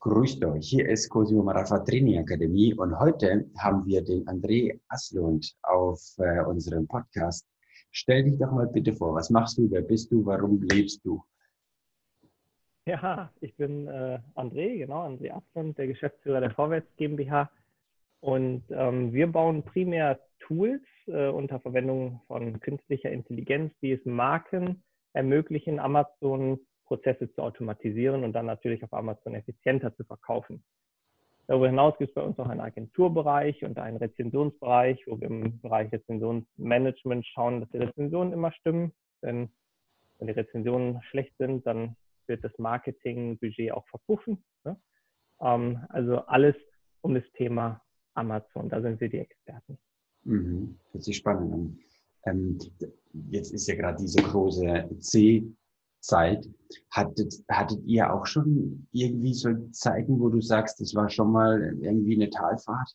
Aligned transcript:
Grüßt 0.00 0.44
euch, 0.44 0.68
hier 0.68 0.88
ist 0.88 1.08
Cosimo 1.08 1.42
Marafa 1.42 1.80
Training 1.80 2.20
Akademie 2.20 2.72
und 2.72 2.96
heute 3.00 3.50
haben 3.58 3.84
wir 3.84 4.00
den 4.04 4.24
André 4.26 4.78
Aslund 4.86 5.56
auf 5.62 6.00
äh, 6.18 6.40
unserem 6.44 6.86
Podcast. 6.86 7.44
Stell 7.90 8.22
dich 8.22 8.38
doch 8.38 8.52
mal 8.52 8.68
bitte 8.68 8.92
vor, 8.94 9.12
was 9.16 9.28
machst 9.28 9.58
du, 9.58 9.68
wer 9.72 9.82
bist 9.82 10.12
du, 10.12 10.24
warum 10.24 10.62
lebst 10.62 11.04
du? 11.04 11.20
Ja, 12.86 13.32
ich 13.40 13.56
bin 13.56 13.88
äh, 13.88 14.20
André, 14.36 14.78
genau, 14.78 15.04
André 15.04 15.32
Aslund, 15.32 15.76
der 15.76 15.88
Geschäftsführer 15.88 16.42
der 16.42 16.52
Vorwärts 16.52 16.94
GmbH. 16.96 17.50
Und 18.20 18.62
ähm, 18.70 19.12
wir 19.12 19.26
bauen 19.26 19.64
primär 19.64 20.20
Tools 20.38 20.82
äh, 21.08 21.26
unter 21.26 21.58
Verwendung 21.58 22.20
von 22.28 22.60
künstlicher 22.60 23.10
Intelligenz, 23.10 23.74
die 23.82 23.94
es 23.94 24.04
Marken 24.04 24.84
ermöglichen, 25.12 25.80
Amazon 25.80 26.60
Prozesse 26.88 27.30
zu 27.32 27.42
automatisieren 27.42 28.24
und 28.24 28.32
dann 28.32 28.46
natürlich 28.46 28.82
auf 28.82 28.92
Amazon 28.92 29.34
effizienter 29.34 29.94
zu 29.94 30.04
verkaufen. 30.04 30.64
Darüber 31.46 31.68
hinaus 31.68 31.96
gibt 31.96 32.10
es 32.10 32.14
bei 32.14 32.22
uns 32.22 32.36
noch 32.36 32.48
einen 32.48 32.60
Agenturbereich 32.60 33.64
und 33.64 33.78
einen 33.78 33.96
Rezensionsbereich, 33.96 35.06
wo 35.06 35.18
wir 35.18 35.28
im 35.28 35.60
Bereich 35.60 35.90
Rezensionsmanagement 35.92 37.26
schauen, 37.26 37.60
dass 37.60 37.70
die 37.70 37.78
Rezensionen 37.78 38.32
immer 38.34 38.52
stimmen. 38.52 38.92
Denn 39.22 39.48
wenn 40.18 40.26
die 40.26 40.34
Rezensionen 40.34 41.00
schlecht 41.04 41.34
sind, 41.38 41.66
dann 41.66 41.96
wird 42.26 42.44
das 42.44 42.52
Marketingbudget 42.58 43.72
auch 43.72 43.86
verpuffen. 43.88 44.44
Ne? 44.64 44.78
Ähm, 45.40 45.86
also 45.88 46.18
alles 46.26 46.56
um 47.00 47.14
das 47.14 47.24
Thema 47.34 47.80
Amazon. 48.12 48.68
Da 48.68 48.82
sind 48.82 49.00
wir 49.00 49.08
die 49.08 49.20
Experten. 49.20 49.78
Mhm. 50.24 50.78
Hört 50.92 51.04
sich 51.04 51.16
spannend 51.16 51.54
an. 51.54 51.78
Ähm, 52.26 52.58
jetzt 53.30 53.52
ist 53.52 53.68
ja 53.68 53.74
gerade 53.74 53.96
diese 53.98 54.22
große 54.22 54.88
C-Zeit. 56.00 56.46
Hattet, 56.90 57.34
hattet 57.50 57.82
ihr 57.86 58.12
auch 58.12 58.26
schon 58.26 58.86
irgendwie 58.92 59.32
so 59.32 59.54
Zeiten, 59.70 60.20
wo 60.20 60.28
du 60.28 60.40
sagst, 60.40 60.80
das 60.80 60.94
war 60.94 61.08
schon 61.08 61.32
mal 61.32 61.74
irgendwie 61.80 62.16
eine 62.16 62.30
Talfahrt? 62.30 62.94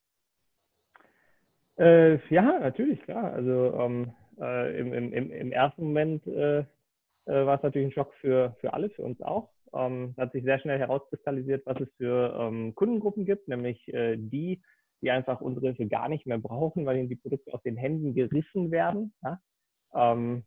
Äh, 1.77 2.17
ja, 2.33 2.59
natürlich, 2.59 3.01
klar. 3.01 3.33
Also 3.33 3.73
ähm, 3.79 4.13
äh, 4.39 4.79
im, 4.79 4.93
im, 4.93 5.31
im 5.31 5.51
ersten 5.51 5.83
Moment 5.83 6.25
äh, 6.27 6.59
äh, 6.59 7.45
war 7.45 7.55
es 7.55 7.63
natürlich 7.63 7.87
ein 7.87 7.93
Schock 7.93 8.13
für, 8.15 8.55
für 8.59 8.73
alle, 8.73 8.89
für 8.89 9.03
uns 9.03 9.21
auch. 9.21 9.49
Ähm, 9.73 10.13
hat 10.17 10.31
sich 10.33 10.43
sehr 10.43 10.59
schnell 10.59 10.77
herauskristallisiert, 10.77 11.65
was 11.65 11.79
es 11.81 11.89
für 11.97 12.37
ähm, 12.39 12.75
Kundengruppen 12.75 13.25
gibt, 13.25 13.47
nämlich 13.47 13.91
äh, 13.91 14.17
die, 14.17 14.61
die 15.01 15.09
einfach 15.09 15.41
unsere 15.41 15.67
Hilfe 15.67 15.87
gar 15.87 16.09
nicht 16.09 16.27
mehr 16.27 16.37
brauchen, 16.37 16.85
weil 16.85 16.97
ihnen 16.97 17.09
die 17.09 17.15
Produkte 17.15 17.53
aus 17.53 17.63
den 17.63 17.75
Händen 17.75 18.13
gerissen 18.13 18.69
werden. 18.69 19.13
Ja? 19.23 19.39
Ähm, 19.95 20.43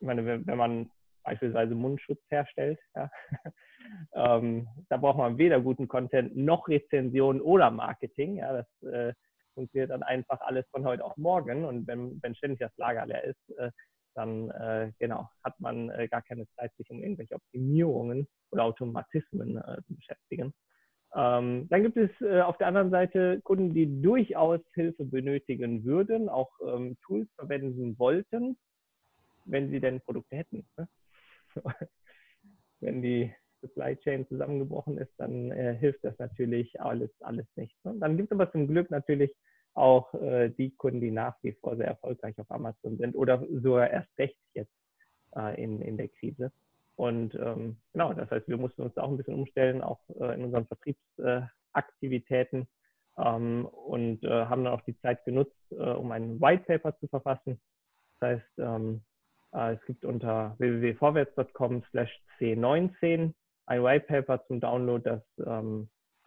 ich 0.00 0.06
meine, 0.06 0.24
wenn, 0.24 0.46
wenn, 0.46 0.56
man 0.56 0.90
beispielsweise 1.22 1.74
Mundschutz 1.74 2.20
herstellt, 2.28 2.78
ja? 2.94 3.10
ähm, 4.14 4.68
da 4.88 4.96
braucht 4.96 5.18
man 5.18 5.38
weder 5.38 5.60
guten 5.60 5.88
Content 5.88 6.36
noch 6.36 6.68
Rezension 6.68 7.40
oder 7.40 7.70
Marketing. 7.70 8.36
Ja? 8.36 8.52
Das 8.52 8.92
äh, 8.92 9.14
funktioniert 9.54 9.90
dann 9.90 10.02
einfach 10.02 10.40
alles 10.40 10.66
von 10.70 10.84
heute 10.84 11.04
auf 11.04 11.16
morgen. 11.16 11.64
Und 11.64 11.86
wenn, 11.86 12.20
wenn 12.22 12.34
ständig 12.34 12.60
das 12.60 12.76
Lager 12.76 13.06
leer 13.06 13.24
ist, 13.24 13.58
äh, 13.58 13.70
dann 14.14 14.50
äh, 14.50 14.92
genau 14.98 15.28
hat 15.42 15.58
man 15.60 15.90
äh, 15.90 16.08
gar 16.08 16.22
keine 16.22 16.46
Zeit, 16.56 16.72
sich 16.76 16.90
um 16.90 17.02
irgendwelche 17.02 17.34
Optimierungen 17.34 18.26
oder 18.50 18.64
Automatismen 18.64 19.56
äh, 19.56 19.82
zu 19.86 19.94
beschäftigen. 19.94 20.52
Ähm, 21.14 21.68
dann 21.68 21.82
gibt 21.82 21.96
es 21.96 22.10
äh, 22.20 22.40
auf 22.40 22.56
der 22.58 22.68
anderen 22.68 22.90
Seite 22.90 23.40
Kunden, 23.42 23.74
die 23.74 24.00
durchaus 24.00 24.60
Hilfe 24.74 25.04
benötigen 25.04 25.84
würden, 25.84 26.28
auch 26.28 26.50
ähm, 26.66 26.96
Tools 27.02 27.28
verwenden 27.36 27.98
wollten, 27.98 28.56
wenn 29.44 29.70
sie 29.70 29.80
denn 29.80 30.00
Produkte 30.00 30.36
hätten. 30.36 30.66
Ne? 30.76 30.88
wenn 32.80 33.02
die 33.02 33.34
Supply 33.60 33.96
Chain 33.96 34.26
zusammengebrochen 34.28 34.98
ist, 34.98 35.12
dann 35.18 35.52
äh, 35.52 35.74
hilft 35.74 36.04
das 36.04 36.18
natürlich 36.18 36.80
alles, 36.80 37.10
alles 37.20 37.46
nicht. 37.56 37.76
Ne? 37.84 37.94
Dann 37.98 38.16
gibt 38.16 38.30
es 38.30 38.32
aber 38.32 38.50
zum 38.50 38.66
Glück 38.66 38.90
natürlich 38.90 39.34
auch 39.74 40.12
äh, 40.14 40.50
die 40.50 40.74
Kunden, 40.76 41.00
die 41.00 41.10
nach 41.10 41.36
wie 41.42 41.52
vor 41.52 41.76
sehr 41.76 41.86
erfolgreich 41.86 42.38
auf 42.38 42.50
Amazon 42.50 42.98
sind 42.98 43.14
oder 43.14 43.42
sogar 43.50 43.90
erst 43.90 44.10
recht 44.18 44.38
jetzt 44.54 44.72
äh, 45.34 45.62
in, 45.62 45.80
in 45.80 45.96
der 45.96 46.08
Krise. 46.08 46.52
Und 46.96 47.34
ähm, 47.36 47.78
genau, 47.92 48.12
das 48.12 48.30
heißt, 48.30 48.48
wir 48.48 48.58
mussten 48.58 48.82
uns 48.82 48.98
auch 48.98 49.08
ein 49.08 49.16
bisschen 49.16 49.34
umstellen, 49.34 49.80
auch 49.80 50.00
äh, 50.20 50.34
in 50.34 50.44
unseren 50.44 50.66
Vertriebsaktivitäten 50.66 52.68
ähm, 53.16 53.66
und 53.66 54.24
äh, 54.24 54.46
haben 54.46 54.64
dann 54.64 54.74
auch 54.74 54.82
die 54.82 54.98
Zeit 54.98 55.24
genutzt, 55.24 55.56
äh, 55.70 55.76
um 55.76 56.10
ein 56.12 56.38
White 56.40 56.64
Paper 56.64 56.98
zu 56.98 57.08
verfassen. 57.08 57.60
Das 58.20 58.28
heißt, 58.28 58.58
ähm, 58.58 58.96
äh, 58.96 59.00
es 59.52 59.84
gibt 59.86 60.04
unter 60.04 60.54
www.vorwärts.com 60.58 61.82
slash 61.90 62.22
c19 62.38 63.34
ein 63.66 63.82
White 63.82 64.06
Paper 64.06 64.44
zum 64.46 64.60
Download, 64.60 65.02
das 65.02 65.22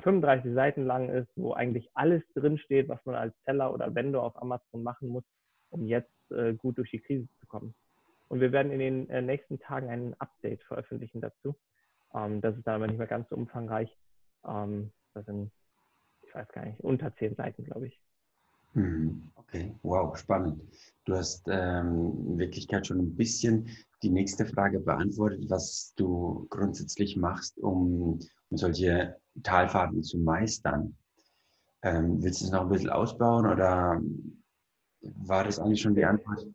35 0.03 0.45
ähm, 0.45 0.55
Seiten 0.55 0.85
lang 0.85 1.09
ist, 1.09 1.29
wo 1.35 1.53
eigentlich 1.53 1.89
alles 1.93 2.23
drinsteht, 2.33 2.89
was 2.89 3.03
man 3.05 3.15
als 3.15 3.35
Seller 3.45 3.73
oder 3.73 3.93
Vendor 3.93 4.23
auf 4.23 4.41
Amazon 4.41 4.83
machen 4.83 5.09
muss, 5.09 5.23
um 5.69 5.85
jetzt 5.85 6.11
äh, 6.31 6.53
gut 6.53 6.77
durch 6.77 6.91
die 6.91 6.99
Krise 6.99 7.27
zu 7.39 7.47
kommen. 7.47 7.75
Und 8.27 8.39
wir 8.39 8.51
werden 8.51 8.71
in 8.71 8.79
den 8.79 9.09
äh, 9.09 9.21
nächsten 9.21 9.59
Tagen 9.59 9.89
ein 9.89 10.15
Update 10.19 10.63
veröffentlichen 10.63 11.21
dazu. 11.21 11.55
Ähm, 12.13 12.41
das 12.41 12.55
ist 12.57 12.65
dann 12.65 12.75
aber 12.75 12.87
nicht 12.87 12.97
mehr 12.97 13.07
ganz 13.07 13.29
so 13.29 13.35
umfangreich. 13.35 13.95
Ähm, 14.47 14.91
das 15.13 15.25
sind, 15.25 15.51
ich 16.23 16.33
weiß 16.33 16.47
gar 16.49 16.65
nicht, 16.65 16.79
unter 16.79 17.15
zehn 17.17 17.35
Seiten, 17.35 17.63
glaube 17.63 17.87
ich. 17.87 18.01
Mhm. 18.75 19.31
Okay, 19.35 19.73
wow, 19.83 20.15
spannend. 20.17 20.61
Du 21.05 21.15
hast 21.15 21.47
ähm, 21.47 22.13
in 22.27 22.37
Wirklichkeit 22.37 22.87
schon 22.87 22.99
ein 22.99 23.15
bisschen 23.15 23.69
die 24.03 24.09
nächste 24.09 24.45
Frage 24.45 24.79
beantwortet, 24.79 25.45
was 25.49 25.93
du 25.95 26.45
grundsätzlich 26.49 27.15
machst, 27.15 27.57
um, 27.59 28.19
um 28.49 28.57
solche 28.57 29.15
Talfahrten 29.43 30.03
zu 30.03 30.19
meistern. 30.19 30.97
Ähm, 31.83 32.21
willst 32.21 32.41
du 32.41 32.45
es 32.45 32.51
noch 32.51 32.61
ein 32.61 32.69
bisschen 32.69 32.89
ausbauen 32.89 33.45
oder 33.45 34.01
war 35.01 35.43
das 35.43 35.59
eigentlich 35.59 35.81
schon 35.81 35.95
die 35.95 36.03
Antwort? 36.03 36.45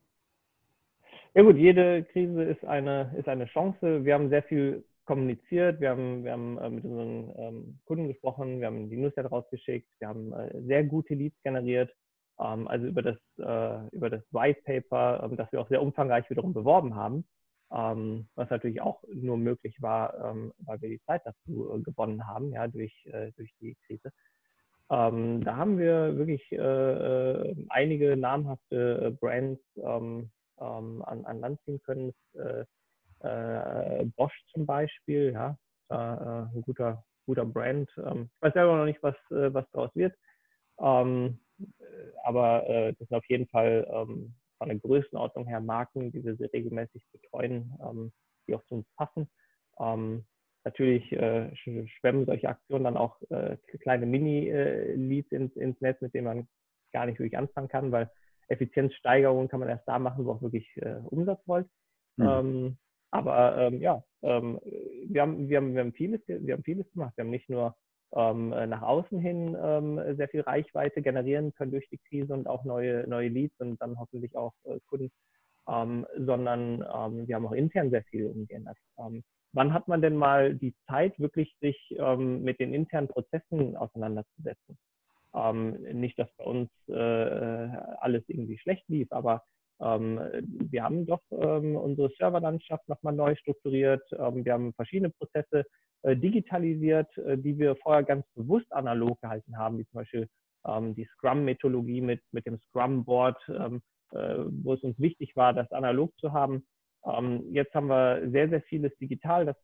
Ja 1.35 1.43
gut, 1.43 1.57
jede 1.57 2.05
Krise 2.05 2.43
ist 2.43 2.65
eine, 2.65 3.15
ist 3.17 3.29
eine 3.29 3.47
Chance. 3.47 4.05
Wir 4.05 4.15
haben 4.15 4.29
sehr 4.29 4.43
viel 4.43 4.85
kommuniziert, 5.05 5.81
wir 5.81 5.91
haben, 5.91 6.25
wir 6.25 6.33
haben 6.33 6.59
äh, 6.59 6.71
mit 6.71 6.85
unseren 6.85 7.33
ähm, 7.37 7.79
Kunden 7.85 8.09
gesprochen, 8.09 8.61
wir 8.61 8.67
haben 8.67 8.91
die 8.91 8.97
Newsletter 8.97 9.29
rausgeschickt, 9.29 9.89
wir 9.99 10.09
haben 10.09 10.33
äh, 10.33 10.61
sehr 10.63 10.85
gute 10.85 11.15
Leads 11.15 11.41
generiert. 11.43 11.95
Ähm, 12.41 12.69
also 12.69 12.87
über 12.87 13.03
das, 13.03 13.19
äh, 13.39 13.89
über 13.95 14.11
das 14.11 14.23
White 14.33 14.63
Paper, 14.65 15.23
ähm, 15.25 15.37
das 15.37 15.51
wir 15.53 15.61
auch 15.61 15.69
sehr 15.69 15.83
umfangreich 15.83 16.29
wiederum 16.31 16.55
beworben 16.55 16.95
haben, 16.95 17.25
ähm, 17.73 18.29
was 18.35 18.49
natürlich 18.51 18.81
auch 18.81 19.03
nur 19.13 19.37
möglich 19.37 19.77
war, 19.81 20.15
ähm, 20.25 20.53
weil 20.59 20.81
wir 20.81 20.89
die 20.89 21.03
Zeit 21.07 21.23
dazu 21.25 21.71
äh, 21.75 21.81
gewonnen 21.81 22.27
haben, 22.27 22.53
ja, 22.53 22.67
durch, 22.67 22.95
äh, 23.07 23.33
durch 23.33 23.53
die 23.61 23.77
Krise. 23.87 24.11
Ähm, 24.91 25.45
da 25.45 25.57
haben 25.57 25.79
wir 25.79 26.17
wirklich 26.17 26.51
äh, 26.51 27.55
einige 27.69 28.17
namhafte 28.17 29.17
Brands 29.21 29.63
ähm, 29.77 30.31
an, 30.59 31.25
an 31.25 31.41
Land 31.41 31.61
ziehen 31.65 31.81
können. 31.85 32.13
Äh, 32.35 32.65
äh, 33.21 34.05
Bosch 34.17 34.35
zum 34.53 34.67
Beispiel, 34.67 35.33
ja, 35.33 35.57
ein 35.89 36.63
guter, 36.63 37.05
guter 37.27 37.45
Brand. 37.45 37.91
Ähm, 37.99 38.31
ich 38.35 38.43
weiß 38.43 38.53
selber 38.55 38.77
noch 38.77 38.85
nicht, 38.85 39.03
was, 39.03 39.17
was 39.29 39.65
daraus 39.73 39.91
wird. 39.95 40.15
Ähm, 40.81 41.39
aber 42.25 42.69
äh, 42.69 42.95
das 42.99 43.09
sind 43.09 43.17
auf 43.17 43.29
jeden 43.29 43.47
Fall 43.49 43.87
ähm, 43.93 44.35
von 44.59 44.69
der 44.69 44.79
Größenordnung 44.79 45.47
her 45.47 45.61
Marken, 45.61 46.13
die 46.13 46.25
wir 46.25 46.37
sehr 46.37 46.53
regelmäßig 46.53 47.05
betreuen, 47.13 47.73
ähm, 47.83 48.13
die 48.47 48.55
auch 48.55 48.65
zu 48.65 48.77
uns 48.77 48.87
passen. 48.97 49.29
Ähm, 49.79 50.25
natürlich 50.65 51.11
äh, 51.13 51.55
schwemmen 51.57 52.27
solche 52.27 52.49
Aktionen 52.49 52.85
dann 52.85 52.97
auch 52.97 53.21
äh, 53.31 53.57
kleine 53.81 54.07
Mini-Leads 54.07 55.33
ins, 55.33 55.57
ins 55.57 55.81
Netz, 55.81 56.01
mit 56.01 56.15
denen 56.15 56.27
man 56.27 56.49
gar 56.93 57.07
nicht 57.07 57.19
wirklich 57.19 57.39
anfangen 57.39 57.69
kann, 57.69 57.93
weil 57.93 58.11
Effizienzsteigerung 58.49 59.49
kann 59.49 59.61
man 59.61 59.69
erst 59.69 59.87
da 59.87 59.99
machen, 59.99 60.27
wo 60.27 60.33
auch 60.33 60.43
wirklich 60.43 60.69
äh, 60.77 60.97
Umsatz 61.05 61.41
wollt. 61.47 61.69
Mhm. 62.17 62.27
Ähm, 62.29 62.79
aber 63.13 63.59
ähm, 63.59 63.81
ja, 63.81 64.05
ähm, 64.23 64.61
wir, 65.07 65.23
haben, 65.23 65.49
wir, 65.49 65.57
haben, 65.57 65.75
wir, 65.75 65.81
haben 65.81 65.93
vieles, 65.93 66.21
wir 66.27 66.55
haben 66.55 66.65
vieles 66.65 66.91
gemacht. 66.93 67.13
Wir 67.17 67.25
haben 67.25 67.31
nicht 67.31 67.49
nur 67.49 67.77
nach 68.13 68.83
außen 68.83 69.21
hin 69.21 69.57
ähm, 69.63 70.01
sehr 70.17 70.29
viel 70.29 70.41
Reichweite 70.41 71.01
generieren 71.01 71.55
können 71.55 71.71
durch 71.71 71.89
die 71.91 72.01
Krise 72.09 72.35
und 72.35 72.49
auch 72.49 72.65
neue, 72.65 73.09
neue 73.09 73.29
Leads 73.29 73.55
und 73.61 73.81
dann 73.81 73.99
hoffentlich 73.99 74.37
auch 74.37 74.53
äh, 74.65 74.81
Kunden, 74.87 75.13
ähm, 75.69 76.07
sondern 76.19 76.81
wir 77.27 77.37
haben 77.37 77.47
auch 77.47 77.53
intern 77.53 77.91
sehr 77.91 78.03
viel 78.05 78.27
umgeändert. 78.27 78.77
wann 79.53 79.73
hat 79.73 79.87
man 79.87 80.03
denn 80.03 80.17
mal 80.17 80.55
die 80.55 80.75
Zeit, 80.89 81.19
wirklich 81.21 81.55
sich 81.61 81.97
mit 82.17 82.59
den 82.59 82.75
internen 82.75 83.09
Prozessen 83.09 83.77
auseinanderzusetzen? 83.77 84.77
Ähm, 85.35 85.81
nicht, 86.01 86.19
dass 86.19 86.29
bei 86.37 86.45
uns 86.45 86.71
äh, 86.89 86.93
alles 88.01 88.25
irgendwie 88.27 88.59
schlecht 88.59 88.89
lief, 88.89 89.13
aber 89.13 89.45
ähm, 89.81 90.21
wir 90.43 90.83
haben 90.83 91.07
doch 91.07 91.23
ähm, 91.31 91.77
unsere 91.77 92.11
Serverlandschaft 92.19 92.89
nochmal 92.89 93.15
neu 93.15 93.37
strukturiert. 93.37 94.03
Ähm, 94.13 94.45
wir 94.45 94.53
haben 94.53 94.75
verschiedene 94.75 95.11
Prozesse 95.11 95.61
äh, 95.61 95.65
digitalisiert, 96.05 97.17
äh, 97.19 97.37
die 97.37 97.59
wir 97.59 97.77
vorher 97.77 98.03
ganz 98.03 98.27
bewusst 98.35 98.73
analog 98.73 99.21
gehalten 99.21 99.57
haben, 99.59 99.79
wie 99.79 99.87
zum 99.87 99.99
Beispiel 99.99 100.29
ähm, 100.67 100.95
die 100.95 101.05
Scrum-Methodologie 101.05 102.01
mit, 102.01 102.23
mit 102.33 102.47
dem 102.47 102.59
Scrum-Board, 102.59 103.39
ähm, 103.49 103.83
äh, 104.13 104.37
wo 104.63 104.75
es 104.75 104.83
uns 104.83 104.99
wichtig 104.99 105.37
war, 105.37 105.53
das 105.53 105.71
analog 105.73 106.13
zu 106.19 106.33
haben. 106.33 106.65
Ähm, 107.05 107.45
jetzt 107.53 107.75
haben 107.75 107.89
wir 107.89 108.29
sehr, 108.31 108.49
sehr 108.49 108.63
vieles 108.63 108.97
digital. 108.99 109.47
Das 109.47 109.57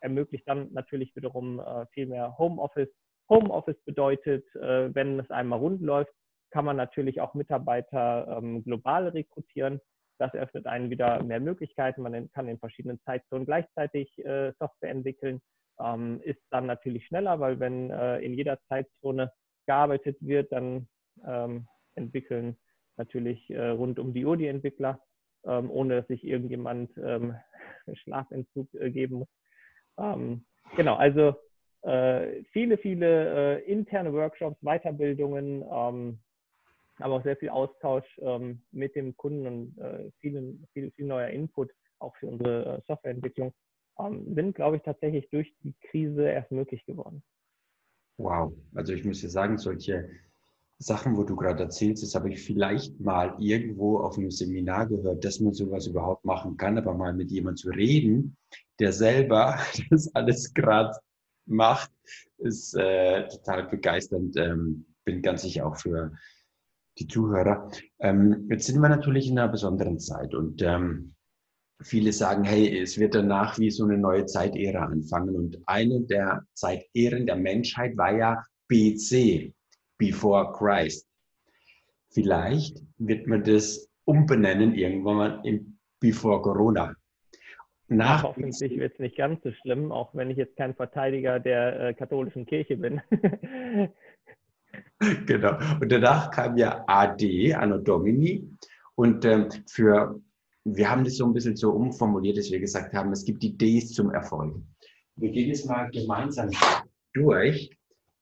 ermöglicht 0.00 0.48
dann 0.48 0.72
natürlich 0.72 1.14
wiederum 1.14 1.60
äh, 1.60 1.86
viel 1.92 2.06
mehr 2.06 2.36
Homeoffice. 2.38 2.88
Homeoffice 3.28 3.80
bedeutet, 3.84 4.44
äh, 4.56 4.94
wenn 4.94 5.20
es 5.20 5.30
einmal 5.30 5.58
rund 5.58 5.80
läuft, 5.80 6.12
kann 6.50 6.64
man 6.64 6.76
natürlich 6.76 7.20
auch 7.20 7.32
Mitarbeiter 7.32 8.42
global 8.62 9.08
rekrutieren. 9.08 9.80
Das 10.22 10.34
eröffnet 10.34 10.66
einen 10.68 10.88
wieder 10.88 11.20
mehr 11.24 11.40
Möglichkeiten. 11.40 12.02
Man 12.02 12.30
kann 12.30 12.46
in 12.46 12.56
verschiedenen 12.60 13.00
Zeitzonen 13.00 13.44
gleichzeitig 13.44 14.24
äh, 14.24 14.52
Software 14.60 14.90
entwickeln. 14.90 15.42
Ähm, 15.80 16.20
ist 16.22 16.38
dann 16.50 16.66
natürlich 16.66 17.04
schneller, 17.08 17.40
weil 17.40 17.58
wenn 17.58 17.90
äh, 17.90 18.20
in 18.20 18.32
jeder 18.32 18.60
Zeitzone 18.68 19.32
gearbeitet 19.66 20.16
wird, 20.20 20.52
dann 20.52 20.86
ähm, 21.26 21.66
entwickeln 21.96 22.56
natürlich 22.96 23.50
äh, 23.50 23.70
rund 23.70 23.98
um 23.98 24.14
die 24.14 24.24
Uhr 24.24 24.36
die 24.36 24.46
Entwickler, 24.46 25.00
ähm, 25.44 25.68
ohne 25.72 25.96
dass 25.96 26.06
sich 26.06 26.22
irgendjemand 26.22 26.96
ähm, 26.98 27.34
Schlafentzug 27.94 28.72
äh, 28.74 28.92
geben 28.92 29.16
muss. 29.16 29.28
Ähm, 29.98 30.44
genau, 30.76 30.94
also 30.94 31.34
äh, 31.82 32.44
viele, 32.52 32.78
viele 32.78 33.58
äh, 33.58 33.64
interne 33.64 34.12
Workshops, 34.12 34.60
Weiterbildungen, 34.60 35.64
ähm, 35.68 36.20
aber 37.02 37.16
auch 37.16 37.22
sehr 37.22 37.36
viel 37.36 37.50
Austausch 37.50 38.06
ähm, 38.22 38.62
mit 38.70 38.94
dem 38.96 39.16
Kunden 39.16 39.46
und 39.46 39.78
äh, 39.78 40.10
viel, 40.20 40.58
viel, 40.72 40.90
viel 40.92 41.06
neuer 41.06 41.28
Input 41.28 41.70
auch 41.98 42.16
für 42.16 42.26
unsere 42.26 42.78
äh, 42.78 42.80
Softwareentwicklung 42.86 43.52
ähm, 43.98 44.34
sind, 44.34 44.54
glaube 44.54 44.76
ich, 44.76 44.82
tatsächlich 44.82 45.28
durch 45.30 45.54
die 45.62 45.74
Krise 45.90 46.28
erst 46.28 46.50
möglich 46.50 46.84
geworden. 46.86 47.22
Wow, 48.18 48.52
also 48.74 48.92
ich 48.92 49.04
muss 49.04 49.20
dir 49.20 49.30
sagen, 49.30 49.58
solche 49.58 50.08
Sachen, 50.78 51.16
wo 51.16 51.22
du 51.22 51.36
gerade 51.36 51.62
erzählst, 51.62 52.02
das 52.02 52.14
habe 52.14 52.30
ich 52.30 52.42
vielleicht 52.42 52.98
mal 53.00 53.36
irgendwo 53.38 53.98
auf 53.98 54.18
einem 54.18 54.30
Seminar 54.30 54.88
gehört, 54.88 55.24
dass 55.24 55.40
man 55.40 55.52
sowas 55.52 55.86
überhaupt 55.86 56.24
machen 56.24 56.56
kann, 56.56 56.76
aber 56.76 56.94
mal 56.94 57.14
mit 57.14 57.30
jemandem 57.30 57.56
zu 57.56 57.70
reden, 57.70 58.36
der 58.80 58.92
selber 58.92 59.58
das 59.90 60.14
alles 60.14 60.52
gerade 60.54 60.92
macht, 61.46 61.90
ist 62.38 62.74
äh, 62.74 63.28
total 63.28 63.68
begeisternd. 63.68 64.36
Ähm, 64.36 64.86
bin 65.04 65.22
ganz 65.22 65.42
sicher 65.42 65.66
auch 65.66 65.76
für 65.76 66.12
die 66.98 67.06
Zuhörer. 67.06 67.70
Ähm, 68.00 68.46
jetzt 68.50 68.66
sind 68.66 68.80
wir 68.80 68.88
natürlich 68.88 69.28
in 69.28 69.38
einer 69.38 69.50
besonderen 69.50 69.98
Zeit 69.98 70.34
und 70.34 70.62
ähm, 70.62 71.14
viele 71.80 72.12
sagen, 72.12 72.44
hey, 72.44 72.80
es 72.80 72.98
wird 72.98 73.14
danach 73.14 73.58
wie 73.58 73.70
so 73.70 73.84
eine 73.84 73.98
neue 73.98 74.26
Zeitära 74.26 74.86
anfangen. 74.86 75.34
Und 75.34 75.58
eine 75.66 76.00
der 76.02 76.42
Zeitären 76.54 77.26
der 77.26 77.36
Menschheit 77.36 77.96
war 77.96 78.16
ja 78.16 78.44
BC, 78.68 79.52
Before 79.98 80.52
Christ. 80.52 81.08
Vielleicht 82.10 82.82
wird 82.98 83.26
man 83.26 83.42
das 83.42 83.88
umbenennen 84.04 84.74
irgendwann 84.74 85.16
mal 85.16 85.40
in 85.44 85.78
Before 86.00 86.42
Corona. 86.42 86.94
Nach 87.88 88.22
Hoffentlich 88.22 88.78
wird 88.78 88.94
es 88.94 88.98
nicht 88.98 89.16
ganz 89.16 89.42
so 89.42 89.52
schlimm, 89.52 89.92
auch 89.92 90.14
wenn 90.14 90.30
ich 90.30 90.38
jetzt 90.38 90.56
kein 90.56 90.74
Verteidiger 90.74 91.38
der 91.40 91.88
äh, 91.88 91.94
katholischen 91.94 92.46
Kirche 92.46 92.76
bin. 92.76 93.02
genau. 95.26 95.58
Und 95.80 95.90
danach 95.90 96.30
kam 96.30 96.56
ja 96.56 96.84
AD, 96.86 97.54
Anno 97.54 97.78
Domini. 97.78 98.48
Und 98.94 99.24
ähm, 99.24 99.48
für 99.66 100.20
wir 100.64 100.90
haben 100.90 101.04
das 101.04 101.16
so 101.16 101.26
ein 101.26 101.32
bisschen 101.32 101.56
so 101.56 101.70
umformuliert, 101.72 102.38
dass 102.38 102.50
wir 102.50 102.60
gesagt 102.60 102.94
haben, 102.94 103.12
es 103.12 103.24
gibt 103.24 103.42
die 103.42 103.56
Ds 103.56 103.92
zum 103.92 104.10
Erfolg. 104.10 104.56
Wir 105.16 105.30
gehen 105.30 105.48
jetzt 105.48 105.66
mal 105.66 105.90
gemeinsam 105.90 106.50
durch. 107.12 107.70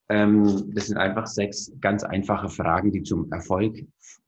Ähm, 0.08 0.72
das 0.74 0.86
sind 0.86 0.96
einfach 0.96 1.26
sechs 1.26 1.70
ganz 1.80 2.02
einfache 2.02 2.48
Fragen, 2.48 2.90
die 2.90 3.02
zum 3.02 3.30
Erfolg 3.30 3.76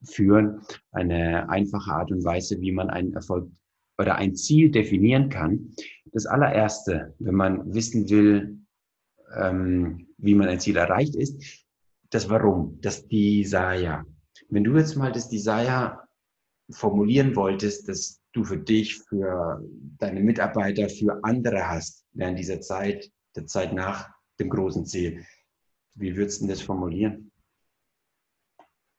führen. 0.05 0.61
Eine 0.93 1.49
einfache 1.49 1.91
Art 1.91 2.13
und 2.13 2.25
Weise, 2.25 2.61
wie 2.61 2.73
man 2.73 2.91
einen 2.91 3.15
Erfolg 3.15 3.51
oder 3.99 4.17
ein 4.17 4.35
Ziel 4.35 4.71
definieren 4.71 5.29
kann. 5.29 5.75
Das 6.13 6.27
allererste, 6.27 7.15
wenn 7.19 7.35
man 7.35 7.75
wissen 7.75 8.09
will, 8.11 8.59
ähm, 9.37 10.07
wie 10.19 10.35
man 10.35 10.49
ein 10.49 10.61
Ziel 10.61 10.77
erreicht, 10.77 11.17
ist 11.17 11.65
das 12.13 12.29
Warum, 12.29 12.79
das 12.81 13.09
Desire. 13.09 14.05
Wenn 14.49 14.65
du 14.65 14.77
jetzt 14.77 14.97
mal 14.97 15.11
das 15.11 15.29
Desire 15.29 15.99
formulieren 16.71 17.35
wolltest, 17.35 17.89
dass 17.89 18.23
du 18.33 18.45
für 18.45 18.59
dich, 18.59 18.99
für 19.09 19.63
deine 19.99 20.21
Mitarbeiter, 20.21 20.89
für 20.89 21.19
andere 21.23 21.67
hast 21.69 22.07
während 22.13 22.39
dieser 22.39 22.61
Zeit, 22.61 23.11
der 23.35 23.47
Zeit 23.47 23.73
nach 23.73 24.11
dem 24.39 24.51
großen 24.51 24.85
Ziel. 24.85 25.25
Wie 25.95 26.15
würdest 26.17 26.43
du 26.43 26.49
das 26.49 26.61
formulieren? 26.61 27.31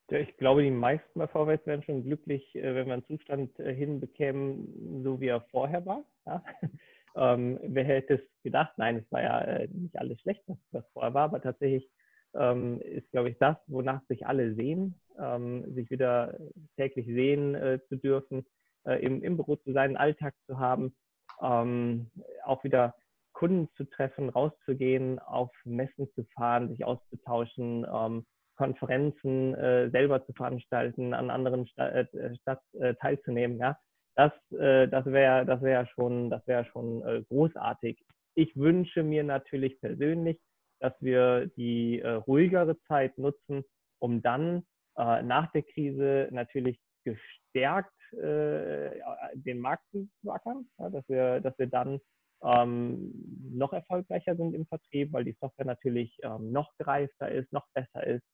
Ich 0.09 0.35
glaube, 0.37 0.63
die 0.63 0.71
meisten 0.71 1.17
bei 1.17 1.27
Vorwärts 1.27 1.65
wären 1.65 1.81
schon 1.83 2.03
glücklich, 2.03 2.55
äh, 2.55 2.75
wenn 2.75 2.87
wir 2.87 2.93
einen 2.93 3.05
Zustand 3.05 3.57
äh, 3.59 3.73
hinbekämen, 3.73 5.03
so 5.03 5.19
wie 5.19 5.27
er 5.27 5.41
vorher 5.51 5.85
war. 5.85 6.03
Ja? 6.25 6.43
Ähm, 7.15 7.59
wer 7.61 7.83
hätte 7.83 8.15
es 8.15 8.21
gedacht? 8.41 8.73
Nein, 8.77 8.97
es 8.97 9.11
war 9.11 9.21
ja 9.21 9.39
äh, 9.41 9.67
nicht 9.67 9.95
alles 9.99 10.19
schlecht, 10.21 10.41
was 10.71 10.83
vorher 10.93 11.13
war, 11.13 11.25
aber 11.25 11.43
tatsächlich 11.43 11.87
ähm, 12.35 12.79
ist, 12.81 13.09
glaube 13.11 13.29
ich, 13.29 13.37
das, 13.37 13.57
wonach 13.67 14.01
sich 14.07 14.25
alle 14.25 14.53
sehen, 14.55 14.95
ähm, 15.19 15.73
sich 15.73 15.89
wieder 15.89 16.37
täglich 16.77 17.05
sehen 17.05 17.55
äh, 17.55 17.79
zu 17.89 17.97
dürfen, 17.97 18.45
äh, 18.85 19.03
im, 19.03 19.23
im 19.23 19.37
Büro 19.37 19.55
zu 19.57 19.73
sein, 19.73 19.89
einen 19.89 19.97
Alltag 19.97 20.33
zu 20.47 20.59
haben, 20.59 20.95
ähm, 21.41 22.09
auch 22.43 22.63
wieder 22.63 22.95
Kunden 23.33 23.69
zu 23.75 23.85
treffen, 23.85 24.29
rauszugehen, 24.29 25.19
auf 25.19 25.51
Messen 25.65 26.07
zu 26.13 26.23
fahren, 26.35 26.69
sich 26.69 26.85
auszutauschen, 26.85 27.85
ähm, 27.91 28.25
Konferenzen 28.55 29.55
äh, 29.55 29.89
selber 29.89 30.25
zu 30.25 30.33
veranstalten, 30.33 31.13
an 31.13 31.29
anderen 31.29 31.67
Sta 31.67 31.89
äh, 31.89 32.35
Stadt 32.41 32.61
äh, 32.79 32.93
teilzunehmen. 32.95 33.57
Ja, 33.57 33.77
das, 34.15 34.31
äh, 34.51 34.87
das 34.87 35.05
wäre, 35.05 35.45
das 35.45 35.61
wäre 35.61 35.87
schon, 35.87 36.29
das 36.29 36.45
wäre 36.45 36.65
schon 36.65 37.01
äh, 37.03 37.23
großartig. 37.29 37.99
Ich 38.35 38.55
wünsche 38.55 39.03
mir 39.03 39.23
natürlich 39.23 39.79
persönlich, 39.79 40.39
dass 40.83 40.93
wir 40.99 41.47
die 41.55 42.01
äh, 42.01 42.09
ruhigere 42.09 42.77
Zeit 42.89 43.17
nutzen, 43.17 43.63
um 43.99 44.21
dann 44.21 44.65
äh, 44.97 45.23
nach 45.23 45.49
der 45.53 45.63
Krise 45.63 46.27
natürlich 46.31 46.77
gestärkt 47.05 47.93
äh, 48.11 48.91
den 49.33 49.59
Markt 49.59 49.85
zu 49.91 50.09
wackern, 50.23 50.67
ja, 50.77 50.89
dass, 50.89 51.07
wir, 51.07 51.39
dass 51.39 51.57
wir 51.57 51.67
dann 51.67 52.01
ähm, 52.43 53.13
noch 53.49 53.71
erfolgreicher 53.71 54.35
sind 54.35 54.53
im 54.53 54.65
Vertrieb, 54.65 55.13
weil 55.13 55.23
die 55.23 55.37
Software 55.39 55.65
natürlich 55.65 56.17
ähm, 56.21 56.51
noch 56.51 56.75
gereifter 56.77 57.31
ist, 57.31 57.49
noch 57.53 57.65
besser 57.73 58.05
ist 58.05 58.25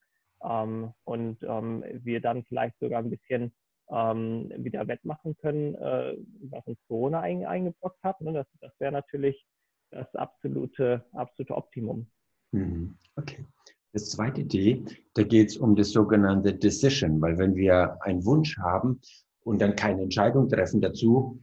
ähm, 0.44 0.92
und 1.04 1.44
ähm, 1.44 1.84
wir 2.04 2.20
dann 2.20 2.44
vielleicht 2.46 2.80
sogar 2.80 3.04
ein 3.04 3.12
bisschen 3.12 3.54
ähm, 3.92 4.52
wieder 4.58 4.88
wettmachen 4.88 5.38
können, 5.38 5.76
äh, 5.76 6.18
was 6.50 6.66
uns 6.66 6.80
Corona 6.88 7.22
ein, 7.22 7.46
eingebrockt 7.46 8.02
hat. 8.02 8.20
Ne? 8.22 8.34
Das, 8.34 8.48
das 8.60 8.72
wäre 8.80 8.92
natürlich 8.92 9.46
das 9.92 10.12
absolute, 10.16 11.06
absolute 11.14 11.56
Optimum. 11.56 12.10
Mhm. 12.52 12.96
Okay. 13.16 13.46
Das 13.92 14.10
zweite 14.12 14.46
D, 14.46 14.84
da 15.14 15.24
geht 15.24 15.50
es 15.50 15.58
um 15.58 15.76
das 15.76 15.92
sogenannte 15.92 16.54
Decision, 16.54 17.20
weil 17.22 17.38
wenn 17.38 17.56
wir 17.56 17.98
einen 18.02 18.24
Wunsch 18.24 18.58
haben 18.60 19.02
und 19.42 19.62
dann 19.62 19.76
keine 19.76 20.04
Entscheidung 20.04 20.48
treffen 20.48 20.80
dazu, 20.80 21.40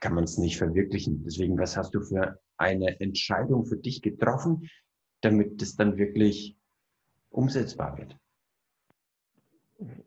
kann 0.00 0.14
man 0.14 0.24
es 0.24 0.38
nicht 0.38 0.58
verwirklichen. 0.58 1.22
Deswegen, 1.24 1.56
was 1.58 1.76
hast 1.76 1.94
du 1.94 2.00
für 2.00 2.40
eine 2.56 3.00
Entscheidung 3.00 3.64
für 3.64 3.76
dich 3.76 4.02
getroffen, 4.02 4.68
damit 5.20 5.62
es 5.62 5.76
dann 5.76 5.96
wirklich 5.96 6.56
umsetzbar 7.30 7.96
wird? 7.98 8.16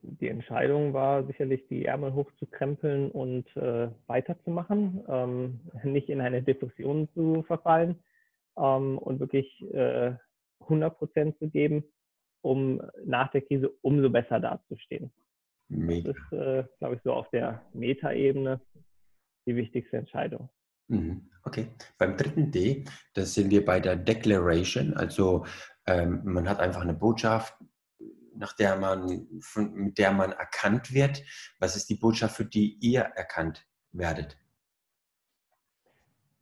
Die 0.02 0.28
Entscheidung 0.28 0.94
war 0.94 1.24
sicherlich, 1.26 1.68
die 1.68 1.86
Ärmel 1.86 2.14
hochzukrempeln 2.14 3.12
und 3.12 3.56
äh, 3.56 3.90
weiterzumachen, 4.08 5.04
ähm, 5.08 5.60
nicht 5.84 6.10
in 6.10 6.22
eine 6.22 6.42
Depression 6.42 7.08
zu 7.14 7.44
verfallen, 7.44 7.96
ähm, 8.60 8.98
und 8.98 9.20
wirklich 9.20 9.62
äh, 9.74 10.14
100 10.62 10.98
Prozent 10.98 11.38
zu 11.40 11.50
geben, 11.50 11.84
um 12.42 12.82
nach 13.06 13.32
der 13.32 13.42
Krise 13.42 13.72
umso 13.82 14.10
besser 14.10 14.40
dazustehen. 14.40 15.12
Mega. 15.70 16.12
Das 16.12 16.18
ist, 16.18 16.32
äh, 16.34 16.64
glaube 16.80 16.96
ich, 16.96 17.02
so 17.04 17.14
auf 17.14 17.30
der 17.30 17.66
Metaebene 17.74 18.62
die 19.46 19.56
wichtigste 19.56 19.98
Entscheidung. 19.98 20.50
Mhm. 20.88 21.30
Okay. 21.44 21.68
Beim 21.98 22.18
dritten 22.18 22.52
D, 22.52 22.86
da 23.14 23.24
sind 23.24 23.52
wir 23.52 23.64
bei 23.64 23.80
der 23.80 23.96
Declaration. 23.96 24.94
Also 24.96 25.46
ähm, 25.86 26.22
man 26.24 26.50
hat 26.50 26.60
einfach 26.60 26.82
eine 26.82 26.94
Botschaft, 26.94 27.56
nach 28.36 28.54
der 28.54 28.78
man, 28.78 29.28
von, 29.42 29.74
mit 29.74 29.98
der 29.98 30.12
man 30.12 30.32
erkannt 30.32 30.94
wird. 30.94 31.24
Was 31.60 31.76
ist 31.76 31.90
die 31.90 31.96
Botschaft, 31.96 32.36
für 32.36 32.46
die 32.46 32.78
ihr 32.82 33.02
erkannt 33.02 33.68
werdet? 33.92 34.38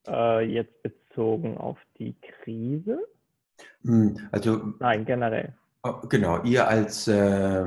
Äh, 0.07 0.45
jetzt 0.45 0.81
bezogen 0.81 1.06
auf 1.17 1.79
die 1.97 2.15
Krise? 2.21 2.99
Hm, 3.83 4.17
also. 4.31 4.73
Nein, 4.79 5.05
generell. 5.05 5.53
Oh, 5.83 6.07
genau, 6.07 6.43
ihr 6.43 6.67
als, 6.67 7.07
äh, 7.07 7.65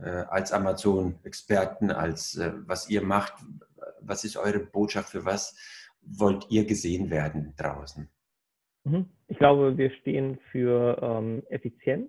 äh, 0.00 0.08
als 0.28 0.52
Amazon-Experten, 0.52 1.90
als 1.90 2.36
äh, 2.36 2.52
was 2.66 2.88
ihr 2.88 3.02
macht, 3.02 3.34
was 4.00 4.24
ist 4.24 4.36
eure 4.36 4.60
Botschaft, 4.60 5.10
für 5.10 5.24
was 5.24 5.56
wollt 6.02 6.46
ihr 6.50 6.64
gesehen 6.64 7.10
werden 7.10 7.54
draußen? 7.56 8.08
Mhm. 8.84 9.06
Ich 9.28 9.38
glaube, 9.38 9.76
wir 9.76 9.90
stehen 9.90 10.38
für 10.52 10.98
ähm, 11.02 11.42
Effizienz 11.48 12.08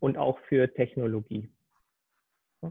und 0.00 0.18
auch 0.18 0.38
für 0.48 0.72
Technologie. 0.74 1.48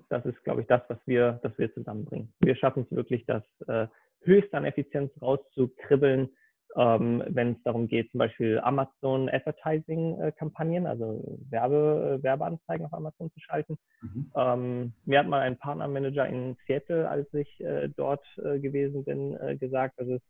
Das 0.10 0.26
ist, 0.26 0.42
glaube 0.44 0.62
ich, 0.62 0.68
das, 0.68 0.82
was 0.88 1.00
wir, 1.06 1.40
das 1.44 1.58
wir 1.58 1.74
zusammenbringen. 1.74 2.34
Wir 2.40 2.56
schaffen 2.56 2.86
es 2.90 2.96
wirklich, 2.96 3.26
das 3.26 3.44
äh, 3.68 3.88
höchst 4.22 4.54
an 4.54 4.66
Effizienz 4.66 5.12
rauszukribbeln 5.22 6.30
ähm, 6.76 7.24
wenn 7.28 7.54
es 7.54 7.64
darum 7.64 7.88
geht, 7.88 8.12
zum 8.12 8.20
Beispiel 8.20 8.60
Amazon 8.60 9.30
Advertising-Kampagnen, 9.30 10.88
also 10.88 11.22
Werbe, 11.50 12.20
Werbeanzeigen 12.22 12.86
auf 12.86 12.94
Amazon 12.94 13.32
zu 13.32 13.40
schalten. 13.40 13.78
Mhm. 14.02 14.32
Ähm, 14.36 14.94
mir 15.06 15.20
hat 15.20 15.28
mal 15.28 15.42
ein 15.42 15.58
Partnermanager 15.58 16.28
in 16.28 16.56
Seattle, 16.66 17.10
als 17.10 17.34
ich 17.34 17.60
äh, 17.62 17.90
dort 17.90 18.26
äh, 18.38 18.60
gewesen 18.60 19.04
bin, 19.04 19.38
äh, 19.38 19.58
gesagt, 19.58 20.00
dass 20.00 20.08
es 20.08 20.22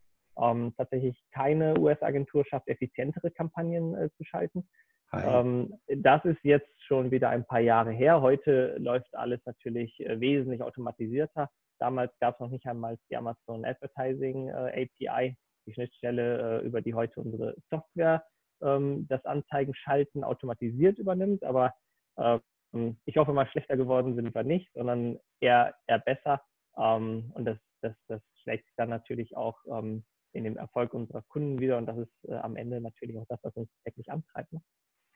ähm, 0.41 0.73
tatsächlich 0.77 1.21
keine 1.31 1.77
US-Agentur 1.77 2.45
schafft, 2.45 2.67
effizientere 2.67 3.31
Kampagnen 3.31 3.95
äh, 3.95 4.09
zu 4.17 4.23
schalten. 4.23 4.67
Ähm, 5.13 5.73
das 5.87 6.23
ist 6.23 6.39
jetzt 6.43 6.69
schon 6.85 7.11
wieder 7.11 7.29
ein 7.29 7.45
paar 7.45 7.59
Jahre 7.59 7.91
her. 7.91 8.21
Heute 8.21 8.77
läuft 8.77 9.13
alles 9.13 9.41
natürlich 9.45 9.99
äh, 9.99 10.19
wesentlich 10.19 10.61
automatisierter. 10.63 11.49
Damals 11.79 12.11
gab 12.19 12.35
es 12.35 12.39
noch 12.39 12.49
nicht 12.49 12.65
einmal 12.65 12.97
die 13.09 13.17
Amazon 13.17 13.65
Advertising 13.65 14.47
äh, 14.47 14.87
API, 15.09 15.35
die 15.65 15.73
Schnittstelle, 15.73 16.61
äh, 16.61 16.65
über 16.65 16.81
die 16.81 16.93
heute 16.93 17.21
unsere 17.21 17.55
Software 17.69 18.23
ähm, 18.61 19.07
das 19.07 19.23
Anzeigenschalten 19.25 20.23
automatisiert 20.23 20.97
übernimmt. 20.97 21.43
Aber 21.43 21.73
ähm, 22.17 22.97
ich 23.05 23.17
hoffe 23.17 23.33
mal, 23.33 23.47
schlechter 23.47 23.77
geworden 23.77 24.15
sind 24.15 24.33
wir 24.33 24.43
nicht, 24.43 24.71
sondern 24.73 25.19
eher, 25.39 25.75
eher 25.87 25.99
besser. 25.99 26.41
Ähm, 26.77 27.31
und 27.33 27.45
das, 27.45 27.57
das, 27.81 27.95
das 28.07 28.21
schlägt 28.41 28.65
sich 28.65 28.75
dann 28.75 28.89
natürlich 28.89 29.35
auch 29.35 29.57
in 30.33 30.43
dem 30.43 30.57
Erfolg 30.57 30.93
unserer 30.93 31.21
Kunden 31.23 31.59
wieder. 31.59 31.77
Und 31.77 31.85
das 31.85 31.97
ist 31.97 32.29
äh, 32.29 32.35
am 32.35 32.55
Ende 32.55 32.81
natürlich 32.81 33.17
auch 33.17 33.25
das, 33.27 33.39
was 33.43 33.55
uns 33.55 33.69
wirklich 33.83 34.11
antreibt. 34.11 34.51
Ne? 34.53 34.61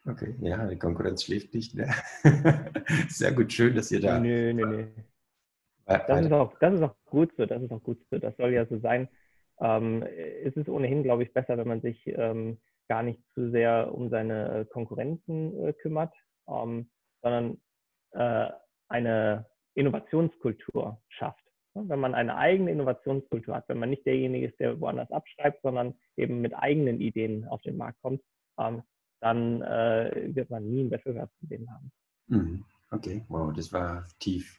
Okay, 0.07 0.35
ja, 0.41 0.67
die 0.67 0.77
Konkurrenz 0.77 1.23
schläft 1.23 1.53
nicht. 1.53 1.73
Ne? 1.75 1.91
Sehr 3.09 3.31
gut, 3.31 3.51
schön, 3.51 3.75
dass 3.75 3.91
ihr 3.91 4.01
da. 4.01 4.19
Nö, 4.19 4.53
nö, 4.53 4.65
nö. 4.65 4.87
Das 5.85 6.25
ist, 6.25 6.31
auch, 6.31 6.57
das 6.59 6.73
ist 6.73 6.81
auch 6.81 6.95
gut 7.05 7.31
so, 7.37 7.45
das 7.45 7.61
ist 7.61 7.71
auch 7.71 7.83
gut 7.83 8.03
so. 8.09 8.17
Das 8.17 8.35
soll 8.37 8.53
ja 8.53 8.65
so 8.65 8.79
sein. 8.79 9.07
Ähm, 9.59 10.03
es 10.43 10.55
ist 10.55 10.69
ohnehin, 10.69 11.03
glaube 11.03 11.24
ich, 11.24 11.33
besser, 11.33 11.57
wenn 11.57 11.67
man 11.67 11.81
sich 11.81 12.05
ähm, 12.07 12.59
gar 12.88 13.03
nicht 13.03 13.21
zu 13.33 13.50
sehr 13.51 13.93
um 13.93 14.09
seine 14.09 14.59
äh, 14.59 14.65
Konkurrenten 14.65 15.57
äh, 15.65 15.74
kümmert, 15.74 16.13
ähm, 16.47 16.89
sondern 17.21 17.57
äh, 18.12 18.51
eine 18.88 19.45
Innovationskultur 19.74 21.01
schafft. 21.09 21.43
Wenn 21.74 22.00
man 22.00 22.15
eine 22.15 22.38
eigene 22.38 22.71
Innovationskultur 22.71 23.55
hat, 23.55 23.67
wenn 23.67 23.79
man 23.79 23.89
nicht 23.89 24.05
derjenige 24.05 24.47
ist, 24.47 24.59
der 24.59 24.79
woanders 24.79 25.12
abschreibt, 25.12 25.62
sondern 25.62 25.95
eben 26.15 26.39
mit 26.39 26.55
eigenen 26.55 27.01
Ideen 27.01 27.45
auf 27.47 27.62
den 27.63 27.75
Markt 27.75 28.01
kommt, 28.01 28.21
dann 28.55 29.62
äh, 29.62 30.29
wird 30.33 30.50
man 30.50 30.65
nie 30.69 30.85
ein 30.85 30.91
Wettbewerbsproblem 30.91 31.69
haben. 31.69 31.91
Mhm. 32.27 32.65
Okay, 32.91 33.25
wow, 33.27 33.51
das 33.53 33.74
war 33.74 34.07
tief. 34.19 34.57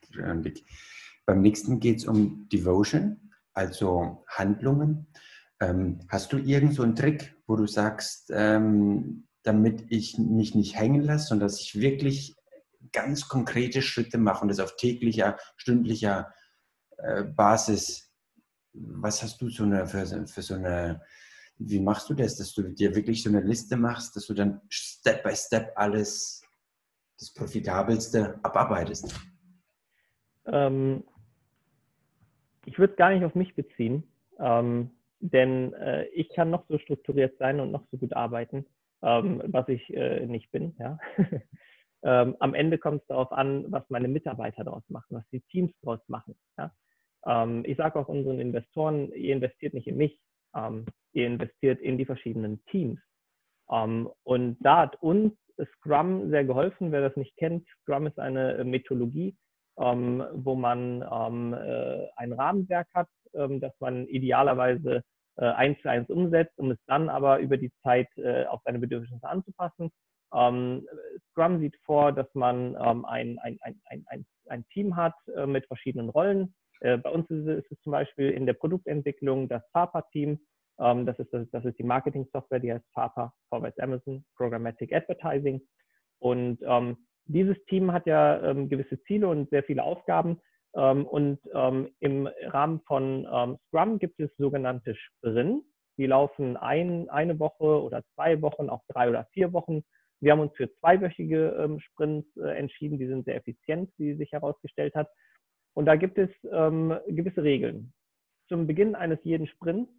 Beim 1.24 1.40
nächsten 1.40 1.80
geht 1.80 1.98
es 1.98 2.06
um 2.06 2.48
Devotion, 2.50 3.25
also 3.56 4.25
Handlungen. 4.28 5.06
Ähm, 5.60 6.00
hast 6.08 6.32
du 6.32 6.38
irgend 6.38 6.75
so 6.75 6.82
einen 6.82 6.94
Trick, 6.94 7.34
wo 7.46 7.56
du 7.56 7.66
sagst, 7.66 8.30
ähm, 8.32 9.26
damit 9.42 9.86
ich 9.88 10.18
mich 10.18 10.54
nicht 10.54 10.78
hängen 10.78 11.02
lasse, 11.02 11.28
sondern 11.28 11.48
dass 11.48 11.60
ich 11.60 11.80
wirklich 11.80 12.36
ganz 12.92 13.28
konkrete 13.28 13.82
Schritte 13.82 14.18
mache 14.18 14.42
und 14.42 14.48
das 14.48 14.60
auf 14.60 14.76
täglicher, 14.76 15.38
stündlicher 15.56 16.32
äh, 16.98 17.25
Basis. 17.25 18.12
Was 18.72 19.22
hast 19.22 19.40
du 19.40 19.48
so 19.48 19.64
eine, 19.64 19.86
für, 19.86 20.26
für 20.26 20.42
so 20.42 20.54
eine 20.54 21.00
wie 21.58 21.80
machst 21.80 22.10
du 22.10 22.14
das, 22.14 22.36
dass 22.36 22.52
du 22.52 22.62
dir 22.62 22.94
wirklich 22.94 23.22
so 23.22 23.30
eine 23.30 23.40
Liste 23.40 23.76
machst, 23.76 24.14
dass 24.16 24.26
du 24.26 24.34
dann 24.34 24.60
Step 24.68 25.22
by 25.22 25.34
Step 25.34 25.72
alles 25.76 26.42
das 27.18 27.32
Profitabelste 27.32 28.38
abarbeitest? 28.42 29.14
Ähm, 30.46 31.02
ich 32.66 32.78
würde 32.78 32.92
es 32.92 32.99
gar 32.99 33.11
nicht 33.11 33.25
auf 33.25 33.35
mich 33.35 33.54
beziehen, 33.54 34.04
ähm, 34.38 34.90
denn 35.20 35.73
äh, 35.75 36.04
ich 36.08 36.28
kann 36.35 36.50
noch 36.50 36.66
so 36.68 36.78
strukturiert 36.78 37.38
sein 37.38 37.61
und 37.61 37.73
noch 37.73 37.87
so 37.90 37.96
gut 37.96 38.12
arbeiten, 38.12 38.66
ähm, 39.02 39.42
was 39.46 39.68
ich 39.68 39.92
äh, 39.94 40.26
nicht 40.26 40.50
bin. 40.52 40.75
Ja? 40.78 40.99
Ähm, 42.02 42.37
am 42.38 42.54
Ende 42.54 42.78
kommt 42.78 43.00
es 43.00 43.06
darauf 43.08 43.32
an, 43.32 43.64
was 43.73 43.82
meine 43.88 44.06
Mitarbeiter 44.06 44.62
daraus 44.62 44.85
machen, 44.88 45.16
was 45.16 45.28
die 45.32 45.40
Teams 45.40 45.73
daraus 45.82 45.99
machen. 46.06 46.37
Ja? 46.56 46.70
Ähm, 47.26 47.64
ich 47.66 47.76
sage 47.76 47.99
auch 47.99 48.06
unseren 48.06 48.38
Investoren, 48.38 49.12
ihr 49.12 49.35
investiert 49.35 49.75
nicht 49.75 49.88
in 49.88 49.96
mich, 49.96 50.20
ähm, 50.54 50.85
ihr 51.14 51.26
investiert 51.26 51.80
in 51.80 51.99
die 51.99 52.04
verschiedenen 52.04 52.64
Teams. 52.66 53.00
Ähm, 53.70 54.08
und 54.23 54.58
da 54.61 54.82
hat 54.82 55.02
uns 55.02 55.32
Scrum 55.75 56.30
sehr 56.30 56.44
geholfen. 56.44 56.92
Wer 56.92 57.00
das 57.00 57.16
nicht 57.16 57.37
kennt, 57.38 57.66
Scrum 57.82 58.06
ist 58.06 58.20
eine 58.20 58.62
Methodologie, 58.62 59.35
ähm, 59.78 60.25
wo 60.33 60.54
man 60.54 61.04
ähm, 61.11 61.54
äh, 61.54 62.06
ein 62.16 62.33
Rahmenwerk 62.33 62.88
hat, 62.95 63.09
ähm, 63.35 63.61
das 63.61 63.73
man 63.80 64.06
idealerweise 64.06 65.02
äh, 65.37 65.47
eins 65.47 65.80
zu 65.83 65.90
eins 65.90 66.09
umsetzt, 66.09 66.59
um 66.59 66.71
es 66.71 66.78
dann 66.87 67.09
aber 67.09 67.38
über 67.38 67.56
die 67.56 67.73
Zeit 67.83 68.09
äh, 68.16 68.45
auf 68.47 68.61
seine 68.64 68.78
Bedürfnisse 68.78 69.28
anzupassen. 69.28 69.90
Ähm, 70.35 70.87
Scrum 71.30 71.61
sieht 71.61 71.76
vor, 71.85 72.12
dass 72.12 72.26
man 72.35 72.76
ähm, 72.80 73.04
ein, 73.04 73.38
ein, 73.38 73.59
ein, 73.62 74.04
ein, 74.06 74.26
ein 74.49 74.66
Team 74.73 74.97
hat 74.97 75.14
äh, 75.35 75.47
mit 75.47 75.66
verschiedenen 75.66 76.09
Rollen. 76.09 76.54
Äh, 76.80 76.99
bei 76.99 77.11
uns 77.11 77.28
ist 77.30 77.47
es, 77.47 77.64
ist 77.64 77.73
es, 77.73 77.80
zum 77.83 77.92
Beispiel 77.92 78.30
in 78.30 78.47
der 78.47 78.54
Produktentwicklung 78.54 79.49
das 79.49 79.62
FAPA-Team, 79.73 80.38
ähm, 80.78 81.06
das, 81.06 81.18
ist, 81.18 81.33
das 81.33 81.64
ist 81.64 81.78
die 81.78 81.85
Marketing-Software, 81.85 82.61
die 82.61 82.73
heißt 82.73 82.85
FAPA, 82.92 83.33
Forward 83.49 83.78
Amazon, 83.80 84.25
Programmatic 84.37 84.92
Advertising. 84.92 85.61
Und 86.18 86.59
ähm, 86.62 87.05
dieses 87.26 87.56
Team 87.66 87.92
hat 87.92 88.06
ja 88.06 88.42
ähm, 88.42 88.68
gewisse 88.68 89.02
Ziele 89.04 89.28
und 89.28 89.50
sehr 89.50 89.62
viele 89.62 89.83
Aufgaben. 89.83 90.40
Ähm, 90.75 91.06
und 91.06 91.38
ähm, 91.54 91.90
im 92.00 92.28
Rahmen 92.45 92.80
von 92.87 93.26
ähm, 93.30 93.59
Scrum 93.68 93.99
gibt 93.99 94.21
es 94.21 94.30
sogenannte 94.37 94.95
Sprints. 94.95 95.66
Die 95.99 96.06
laufen 96.06 96.56
ein, 96.56 97.09
eine 97.09 97.38
Woche 97.38 97.83
oder 97.83 98.02
zwei 98.14 98.40
Wochen, 98.42 98.68
auch 98.68 98.83
drei 98.88 99.09
oder 99.09 99.26
vier 99.33 99.52
Wochen. 99.52 99.83
Wir 100.21 100.33
haben 100.33 100.40
uns 100.40 100.54
für 100.56 100.73
zweiwöchige 100.76 101.78
Sprints 101.80 102.28
äh, 102.37 102.56
entschieden. 102.56 102.99
Die 102.99 103.06
sind 103.06 103.25
sehr 103.25 103.37
effizient, 103.37 103.90
wie 103.97 104.14
sich 104.14 104.33
herausgestellt 104.33 104.95
hat. 104.95 105.09
Und 105.75 105.85
da 105.85 105.97
gibt 105.97 106.16
es 106.16 106.30
gewisse 106.42 107.42
Regeln. 107.42 107.92
Zum 108.49 108.66
Beginn 108.66 108.95
eines 108.95 109.18
jeden 109.25 109.47
Sprints 109.47 109.92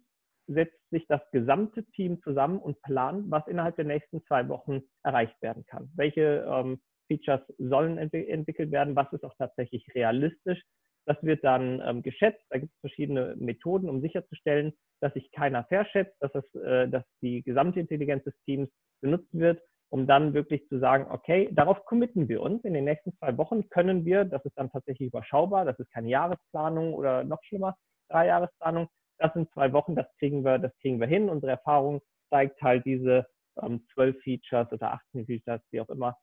setzt 0.48 0.90
sich 0.90 1.06
das 1.06 1.20
gesamte 1.30 1.84
Team 1.92 2.20
zusammen 2.22 2.58
und 2.58 2.82
plant, 2.82 3.30
was 3.30 3.46
innerhalb 3.46 3.76
der 3.76 3.84
nächsten 3.84 4.24
zwei 4.24 4.48
Wochen 4.48 4.82
erreicht 5.04 5.40
werden 5.40 5.64
kann. 5.66 5.88
Welche 5.94 6.44
ähm, 6.50 6.80
Features 7.08 7.40
sollen 7.58 7.98
ent 7.98 8.14
entwickelt 8.14 8.70
werden, 8.70 8.96
was 8.96 9.12
ist 9.12 9.24
auch 9.24 9.34
tatsächlich 9.36 9.86
realistisch. 9.94 10.62
Das 11.06 11.16
wird 11.22 11.42
dann 11.42 11.82
ähm, 11.84 12.02
geschätzt. 12.02 12.44
Da 12.50 12.58
gibt 12.58 12.72
es 12.74 12.80
verschiedene 12.80 13.34
Methoden, 13.38 13.88
um 13.88 14.00
sicherzustellen, 14.02 14.74
dass 15.00 15.14
sich 15.14 15.30
keiner 15.32 15.64
verschätzt, 15.64 16.14
dass, 16.20 16.34
es, 16.34 16.54
äh, 16.60 16.88
dass 16.88 17.02
die 17.22 17.42
gesamte 17.42 17.80
Intelligenz 17.80 18.24
des 18.24 18.34
Teams 18.44 18.68
benutzt 19.00 19.32
wird, 19.32 19.60
um 19.90 20.06
dann 20.06 20.34
wirklich 20.34 20.68
zu 20.68 20.78
sagen, 20.78 21.06
okay, 21.10 21.48
darauf 21.52 21.84
committen 21.86 22.28
wir 22.28 22.42
uns. 22.42 22.62
In 22.64 22.74
den 22.74 22.84
nächsten 22.84 23.16
zwei 23.16 23.36
Wochen 23.38 23.68
können 23.70 24.04
wir, 24.04 24.24
das 24.24 24.44
ist 24.44 24.58
dann 24.58 24.70
tatsächlich 24.70 25.08
überschaubar, 25.08 25.64
das 25.64 25.78
ist 25.78 25.90
keine 25.92 26.10
Jahresplanung 26.10 26.92
oder 26.92 27.24
noch 27.24 27.42
schlimmer, 27.44 27.74
drei 28.10 28.26
Jahresplanung, 28.26 28.88
das 29.18 29.32
sind 29.32 29.50
zwei 29.52 29.72
Wochen, 29.72 29.96
das 29.96 30.06
kriegen 30.18 30.44
wir, 30.44 30.58
das 30.58 30.76
kriegen 30.80 31.00
wir 31.00 31.06
hin. 31.06 31.28
Unsere 31.28 31.52
Erfahrung 31.52 32.00
zeigt 32.30 32.60
halt 32.62 32.84
diese 32.84 33.26
ähm, 33.62 33.86
zwölf 33.92 34.16
ähm, 34.16 34.22
Features 34.22 34.70
oder 34.72 34.92
18 34.92 35.26
Features, 35.26 35.62
wie 35.70 35.80
auch 35.80 35.88
immer, 35.88 36.16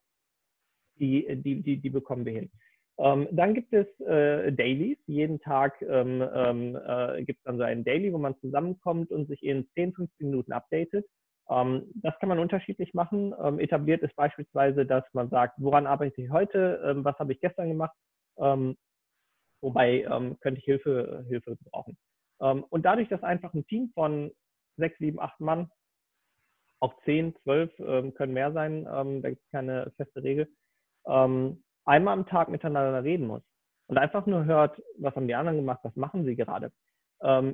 die, 0.98 1.26
die, 1.42 1.62
die, 1.62 1.76
die 1.78 1.90
bekommen 1.90 2.24
wir 2.24 2.32
hin. 2.32 2.50
Ähm, 2.98 3.28
dann 3.30 3.54
gibt 3.54 3.72
es 3.72 3.86
äh, 4.00 4.52
Dailies. 4.52 4.98
Jeden 5.06 5.40
Tag 5.40 5.82
ähm, 5.82 6.26
ähm 6.34 6.76
äh, 6.76 7.22
gibt 7.24 7.40
es 7.40 7.44
dann 7.44 7.58
so 7.58 7.62
ein 7.62 7.84
Daily, 7.84 8.12
wo 8.12 8.18
man 8.18 8.38
zusammenkommt 8.40 9.10
und 9.10 9.28
sich 9.28 9.42
in 9.42 9.68
10, 9.74 9.92
15 9.92 10.30
Minuten 10.30 10.52
updatet. 10.52 11.06
Ähm, 11.50 11.90
das 11.96 12.18
kann 12.18 12.30
man 12.30 12.38
unterschiedlich 12.38 12.94
machen. 12.94 13.34
Ähm, 13.42 13.58
etabliert 13.58 14.02
ist 14.02 14.16
beispielsweise, 14.16 14.86
dass 14.86 15.04
man 15.12 15.28
sagt, 15.28 15.54
woran 15.58 15.86
arbeite 15.86 16.22
ich 16.22 16.30
heute, 16.30 16.82
ähm, 16.86 17.04
was 17.04 17.18
habe 17.18 17.32
ich 17.32 17.40
gestern 17.40 17.68
gemacht, 17.68 17.96
wobei 19.62 20.02
könnte 20.40 20.58
ich 20.58 20.64
Hilfe, 20.64 21.24
Hilfe 21.28 21.56
brauchen. 21.70 21.96
Und 22.38 22.82
dadurch, 22.84 23.08
dass 23.08 23.22
einfach 23.22 23.54
ein 23.54 23.66
Team 23.66 23.90
von 23.94 24.30
sechs, 24.76 24.98
sieben, 24.98 25.18
acht 25.18 25.40
Mann, 25.40 25.70
auch 26.80 26.94
zehn, 27.04 27.34
zwölf 27.42 27.74
können 27.76 28.34
mehr 28.34 28.52
sein, 28.52 28.84
da 28.84 29.30
gibt 29.30 29.42
es 29.42 29.50
keine 29.50 29.90
feste 29.96 30.22
Regel, 30.22 30.46
einmal 31.06 32.14
am 32.14 32.26
Tag 32.26 32.48
miteinander 32.48 33.04
reden 33.04 33.26
muss 33.26 33.42
und 33.86 33.96
einfach 33.98 34.26
nur 34.26 34.44
hört, 34.44 34.82
was 34.98 35.14
haben 35.14 35.28
die 35.28 35.34
anderen 35.34 35.58
gemacht, 35.58 35.80
was 35.82 35.94
machen 35.94 36.24
sie 36.24 36.34
gerade, 36.34 36.72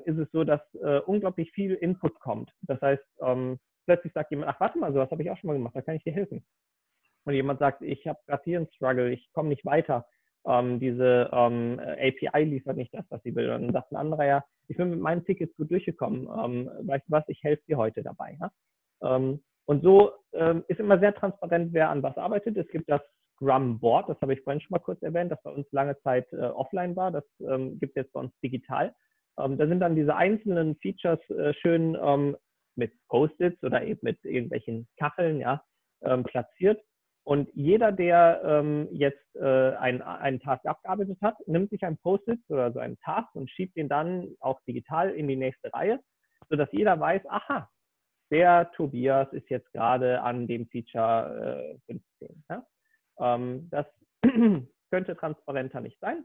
ist 0.04 0.18
es 0.18 0.30
so, 0.32 0.42
dass 0.42 0.60
äh, 0.76 1.00
unglaublich 1.00 1.52
viel 1.52 1.74
Input 1.74 2.18
kommt. 2.18 2.50
Das 2.62 2.80
heißt, 2.80 3.04
plötzlich 3.84 4.12
sagt 4.14 4.30
jemand, 4.30 4.48
ach 4.50 4.60
warte 4.60 4.78
mal, 4.78 4.92
sowas 4.92 5.10
habe 5.10 5.22
ich 5.22 5.30
auch 5.30 5.36
schon 5.36 5.48
mal 5.48 5.54
gemacht, 5.54 5.76
da 5.76 5.82
kann 5.82 5.96
ich 5.96 6.04
dir 6.04 6.12
helfen. 6.12 6.44
Und 7.24 7.34
jemand 7.34 7.60
sagt, 7.60 7.82
ich 7.82 8.06
habe 8.06 8.18
gerade 8.26 8.42
hier 8.44 8.58
einen 8.58 8.70
Struggle, 8.72 9.12
ich 9.12 9.30
komme 9.32 9.50
nicht 9.50 9.64
weiter 9.64 10.06
ähm, 10.44 10.80
diese 10.80 11.30
ähm, 11.32 11.80
API 11.80 12.44
liefert 12.44 12.76
nicht 12.76 12.92
das, 12.92 13.04
was 13.10 13.22
sie 13.22 13.34
will. 13.34 13.50
Und 13.50 13.62
dann 13.62 13.72
sagt 13.72 13.92
ein 13.92 13.96
anderer 13.96 14.26
ja, 14.26 14.44
ich 14.68 14.76
bin 14.76 14.90
mit 14.90 15.00
meinen 15.00 15.24
Tickets 15.24 15.54
gut 15.56 15.70
durchgekommen. 15.70 16.22
Ähm, 16.22 16.70
weißt 16.82 17.06
du 17.06 17.12
was, 17.12 17.24
ich 17.28 17.42
helfe 17.42 17.62
dir 17.68 17.76
heute 17.76 18.02
dabei. 18.02 18.36
Ja? 18.40 18.50
Ähm, 19.02 19.42
und 19.66 19.82
so 19.82 20.12
ähm, 20.32 20.64
ist 20.68 20.80
immer 20.80 20.98
sehr 20.98 21.14
transparent, 21.14 21.72
wer 21.72 21.90
an 21.90 22.02
was 22.02 22.16
arbeitet. 22.16 22.56
Es 22.56 22.68
gibt 22.68 22.90
das 22.90 23.00
Scrum 23.34 23.78
Board, 23.80 24.08
das 24.08 24.20
habe 24.20 24.34
ich 24.34 24.42
vorhin 24.42 24.60
schon 24.60 24.74
mal 24.74 24.78
kurz 24.78 25.02
erwähnt, 25.02 25.32
das 25.32 25.42
bei 25.42 25.50
uns 25.50 25.66
lange 25.72 25.98
Zeit 26.00 26.32
äh, 26.32 26.36
offline 26.36 26.96
war. 26.96 27.10
Das 27.10 27.24
ähm, 27.40 27.78
gibt 27.78 27.96
es 27.96 28.04
jetzt 28.04 28.12
bei 28.12 28.20
uns 28.20 28.32
digital. 28.42 28.94
da 29.36 29.48
sind 29.56 29.80
dann 29.80 29.96
diese 29.96 30.14
einzelnen 30.14 30.76
Features 30.76 31.20
äh, 31.30 31.54
schön 31.54 31.96
mit 32.76 32.92
Post-its 33.08 33.62
oder 33.62 33.82
eben 33.82 34.00
mit 34.02 34.24
irgendwelchen 34.24 34.88
Kacheln 34.98 35.40
ja, 35.40 35.62
ähm, 36.02 36.24
platziert. 36.24 36.82
Und 37.24 37.48
jeder, 37.54 37.92
der 37.92 38.42
ähm, 38.44 38.88
jetzt 38.90 39.36
äh, 39.36 39.76
einen, 39.76 40.02
einen 40.02 40.40
Task 40.40 40.66
abgearbeitet 40.66 41.18
hat, 41.22 41.36
nimmt 41.46 41.70
sich 41.70 41.84
ein 41.84 41.96
Post-it 41.98 42.40
oder 42.48 42.72
so 42.72 42.80
einen 42.80 42.98
Task 42.98 43.32
und 43.34 43.48
schiebt 43.48 43.76
den 43.76 43.88
dann 43.88 44.34
auch 44.40 44.60
digital 44.66 45.10
in 45.10 45.28
die 45.28 45.36
nächste 45.36 45.72
Reihe, 45.72 46.00
sodass 46.48 46.68
jeder 46.72 46.98
weiß, 46.98 47.22
aha, 47.28 47.70
der 48.32 48.72
Tobias 48.72 49.32
ist 49.32 49.48
jetzt 49.50 49.70
gerade 49.72 50.20
an 50.22 50.48
dem 50.48 50.66
Feature 50.66 51.76
äh, 51.86 51.92
15. 52.18 52.44
Ja? 52.50 52.66
Ähm, 53.18 53.68
das 53.70 53.86
könnte 54.90 55.16
transparenter 55.16 55.80
nicht 55.80 55.98
sein. 56.00 56.24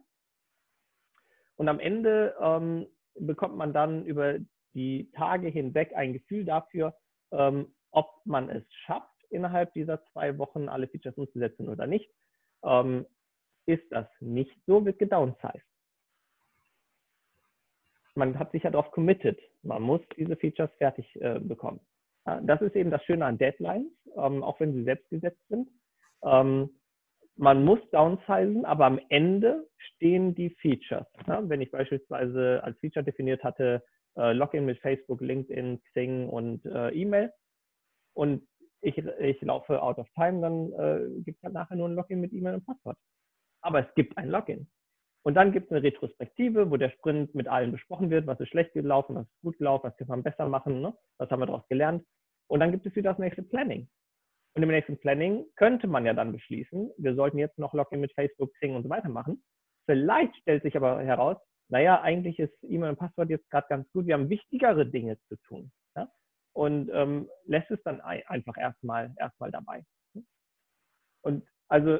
Und 1.55 1.67
am 1.69 1.79
Ende 1.79 2.35
ähm, 2.39 2.87
bekommt 3.15 3.55
man 3.57 3.73
dann 3.73 4.05
über 4.05 4.37
die 4.73 5.09
Tage 5.13 5.47
hinweg 5.47 5.93
ein 5.95 6.13
Gefühl 6.13 6.45
dafür, 6.45 6.95
ähm, 7.31 7.73
ob 7.91 8.21
man 8.25 8.49
es 8.49 8.63
schafft, 8.85 9.09
innerhalb 9.29 9.73
dieser 9.73 10.03
zwei 10.11 10.37
Wochen 10.37 10.69
alle 10.69 10.87
Features 10.87 11.17
umzusetzen 11.17 11.67
oder 11.67 11.87
nicht. 11.87 12.09
Ähm, 12.63 13.05
ist 13.65 13.91
das 13.91 14.07
nicht 14.19 14.55
so, 14.65 14.85
wird 14.85 14.99
gedownsized. 14.99 15.65
Man 18.15 18.39
hat 18.39 18.51
sich 18.51 18.63
ja 18.63 18.71
darauf 18.71 18.91
committed. 18.91 19.39
Man 19.61 19.81
muss 19.81 20.01
diese 20.15 20.35
Features 20.37 20.71
fertig 20.77 21.05
äh, 21.21 21.39
bekommen. 21.39 21.79
Das 22.43 22.61
ist 22.61 22.75
eben 22.75 22.91
das 22.91 23.03
Schöne 23.05 23.25
an 23.25 23.37
Deadlines, 23.37 23.91
ähm, 24.17 24.43
auch 24.43 24.59
wenn 24.59 24.73
sie 24.73 24.83
selbst 24.83 25.09
gesetzt 25.09 25.41
sind. 25.47 25.69
Ähm, 26.23 26.69
man 27.35 27.63
muss 27.63 27.79
downsizen, 27.91 28.65
aber 28.65 28.85
am 28.85 28.99
Ende 29.09 29.67
stehen 29.77 30.33
die 30.33 30.49
Features. 30.61 31.05
Ja, 31.27 31.47
wenn 31.47 31.61
ich 31.61 31.71
beispielsweise 31.71 32.63
als 32.63 32.79
Feature 32.79 33.05
definiert 33.05 33.43
hatte, 33.43 33.83
äh, 34.17 34.33
Login 34.33 34.65
mit 34.65 34.79
Facebook, 34.79 35.21
LinkedIn, 35.21 35.81
Xing 35.91 36.27
und 36.29 36.65
äh, 36.65 36.89
E-Mail 36.89 37.31
und 38.13 38.47
ich, 38.81 38.97
ich 38.97 39.41
laufe 39.41 39.81
out 39.81 39.97
of 39.99 40.07
time, 40.15 40.41
dann 40.41 40.71
äh, 40.73 41.21
gibt 41.23 41.37
es 41.37 41.43
halt 41.43 41.53
nachher 41.53 41.75
nur 41.75 41.89
ein 41.89 41.95
Login 41.95 42.21
mit 42.21 42.33
E-Mail 42.33 42.55
und 42.55 42.65
Passwort. 42.65 42.97
Aber 43.61 43.87
es 43.87 43.93
gibt 43.95 44.17
ein 44.17 44.29
Login. 44.29 44.67
Und 45.23 45.33
dann 45.33 45.51
gibt 45.51 45.65
es 45.65 45.71
eine 45.71 45.83
Retrospektive, 45.83 46.71
wo 46.71 46.77
der 46.77 46.89
Sprint 46.91 47.35
mit 47.35 47.47
allen 47.47 47.71
besprochen 47.71 48.09
wird, 48.09 48.27
was 48.27 48.39
ist 48.39 48.49
schlecht 48.49 48.73
gelaufen, 48.73 49.15
was 49.15 49.27
ist 49.27 49.41
gut 49.41 49.57
gelaufen, 49.57 49.87
was 49.87 49.97
kann 49.97 50.07
man 50.07 50.23
besser 50.23 50.47
machen, 50.47 50.81
ne? 50.81 50.97
was 51.17 51.29
haben 51.29 51.41
wir 51.41 51.47
daraus 51.47 51.67
gelernt. 51.67 52.05
Und 52.47 52.61
dann 52.61 52.71
gibt 52.71 52.85
es 52.85 52.95
wieder 52.95 53.11
das 53.11 53.19
nächste 53.19 53.43
Planning. 53.43 53.89
Und 54.57 54.63
im 54.63 54.69
nächsten 54.69 54.97
Planning 54.97 55.45
könnte 55.55 55.85
man 55.85 56.03
ja 56.03 56.15
dann 56.15 56.31
beschließen, 56.31 56.89
wir 56.97 57.13
sollten 57.13 57.37
jetzt 57.37 57.59
noch 57.59 57.75
Login 57.75 57.99
mit 57.99 58.11
Facebook, 58.13 58.51
Xing 58.55 58.73
und 58.73 58.81
so 58.81 58.89
weiter 58.89 59.07
machen. 59.07 59.43
Vielleicht 59.85 60.35
stellt 60.37 60.63
sich 60.63 60.75
aber 60.75 60.99
heraus, 61.03 61.37
naja, 61.69 62.01
eigentlich 62.01 62.39
ist 62.39 62.55
E-Mail 62.63 62.89
und 62.89 62.97
Passwort 62.97 63.29
jetzt 63.29 63.47
gerade 63.51 63.67
ganz 63.69 63.87
gut, 63.91 64.07
wir 64.07 64.15
haben 64.15 64.31
wichtigere 64.31 64.87
Dinge 64.87 65.19
zu 65.27 65.35
tun. 65.47 65.71
Ja? 65.95 66.09
Und 66.53 66.89
ähm, 66.91 67.29
lässt 67.45 67.69
es 67.69 67.77
dann 67.83 68.01
einfach 68.01 68.57
erstmal 68.57 69.13
erstmal 69.19 69.51
dabei. 69.51 69.85
Und 71.21 71.45
also 71.67 71.99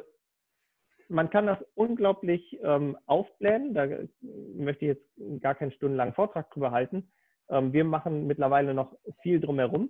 man 1.10 1.30
kann 1.30 1.46
das 1.46 1.60
unglaublich 1.76 2.60
ähm, 2.64 2.98
aufblähen. 3.06 3.76
Da 3.76 3.86
möchte 4.56 4.86
ich 4.86 4.98
jetzt 4.98 5.44
gar 5.44 5.54
keinen 5.54 5.74
stundenlangen 5.74 6.16
Vortrag 6.16 6.50
drüber 6.50 6.72
halten. 6.72 7.12
Ähm, 7.50 7.72
wir 7.72 7.84
machen 7.84 8.26
mittlerweile 8.26 8.74
noch 8.74 8.98
viel 9.22 9.40
drumherum. 9.40 9.90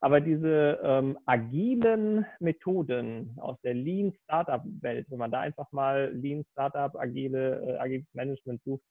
Aber 0.00 0.20
diese 0.20 0.78
ähm, 0.82 1.18
agilen 1.24 2.26
Methoden 2.38 3.36
aus 3.40 3.58
der 3.62 3.74
Lean 3.74 4.12
Startup 4.24 4.62
Welt, 4.82 5.06
wenn 5.08 5.18
man 5.18 5.30
da 5.30 5.40
einfach 5.40 5.70
mal 5.72 6.12
Lean 6.12 6.44
Startup, 6.52 6.94
agile, 6.96 7.62
äh, 7.66 7.78
agiles 7.78 8.06
Management 8.12 8.62
sucht, 8.62 8.82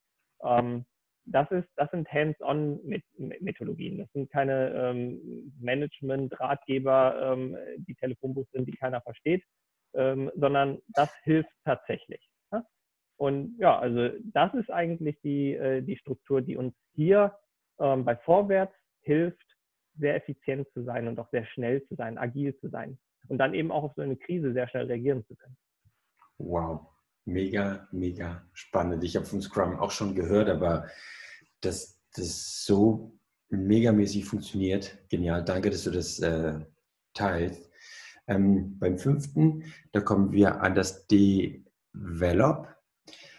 ähm, 0.44 0.86
das 1.26 1.50
ist, 1.52 1.68
das 1.76 1.90
sind 1.92 2.12
Hands-on-Methodologien. 2.12 3.98
Das 3.98 4.12
sind 4.14 4.32
keine 4.32 4.72
ähm, 4.76 5.54
Management-Ratgeber, 5.60 7.34
ähm, 7.34 7.58
die 7.78 7.96
Telefonbuch 7.96 8.46
sind, 8.52 8.68
die 8.68 8.78
keiner 8.78 9.02
versteht, 9.02 9.44
ähm, 9.96 10.32
sondern 10.36 10.80
das 10.90 11.10
hilft 11.24 11.50
tatsächlich. 11.64 12.22
Ja? 12.52 12.64
Und 13.18 13.58
ja, 13.60 13.78
also 13.80 14.10
das 14.34 14.54
ist 14.54 14.70
eigentlich 14.70 15.20
die, 15.22 15.54
äh, 15.54 15.82
die 15.82 15.98
Struktur, 15.98 16.42
die 16.42 16.58
uns 16.58 16.76
hier 16.94 17.36
ähm, 17.80 18.06
bei 18.06 18.16
Vorwärts 18.18 18.76
hilft, 19.02 19.55
sehr 19.98 20.16
effizient 20.16 20.68
zu 20.74 20.84
sein 20.84 21.08
und 21.08 21.20
auch 21.20 21.30
sehr 21.32 21.46
schnell 21.46 21.84
zu 21.88 21.96
sein, 21.96 22.18
agil 22.18 22.56
zu 22.58 22.70
sein 22.70 22.98
und 23.28 23.38
dann 23.38 23.54
eben 23.54 23.72
auch 23.72 23.84
auf 23.84 23.94
so 23.96 24.02
eine 24.02 24.16
Krise 24.16 24.54
sehr 24.54 24.68
schnell 24.68 24.86
reagieren 24.86 25.26
zu 25.26 25.36
können. 25.36 25.58
Wow, 26.38 26.88
mega, 27.26 27.88
mega 27.92 28.48
spannend. 28.54 29.04
Ich 29.04 29.16
habe 29.16 29.26
von 29.26 29.42
Scrum 29.42 29.80
auch 29.80 29.92
schon 29.92 30.16
gehört, 30.16 30.50
aber 30.50 30.88
dass 31.62 32.02
das 32.16 32.66
so 32.66 33.18
megamäßig 33.50 34.26
funktioniert, 34.26 34.98
genial. 35.10 35.44
Danke, 35.44 35.70
dass 35.70 35.84
du 35.84 35.92
das 35.92 36.20
äh, 36.20 36.60
teilst. 37.14 37.70
Ähm, 38.28 38.78
beim 38.80 38.98
fünften, 38.98 39.64
da 39.92 40.02
kommen 40.02 40.32
wir 40.32 40.62
an 40.62 40.76
das 40.76 41.08
Develop. 41.08 42.75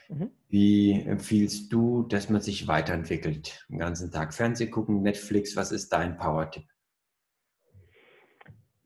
Mhm. 0.09 0.31
Wie 0.49 0.93
empfiehlst 1.03 1.73
du, 1.73 2.03
dass 2.05 2.31
man 2.31 2.41
sich 2.41 2.69
weiterentwickelt? 2.69 3.67
Den 3.69 3.79
ganzen 3.79 4.11
Tag 4.13 4.33
Fernsehen 4.33 4.71
gucken, 4.71 5.03
Netflix, 5.03 5.57
was 5.57 5.73
ist 5.73 5.93
dein 5.93 6.17
Power-Tipp? 6.17 6.65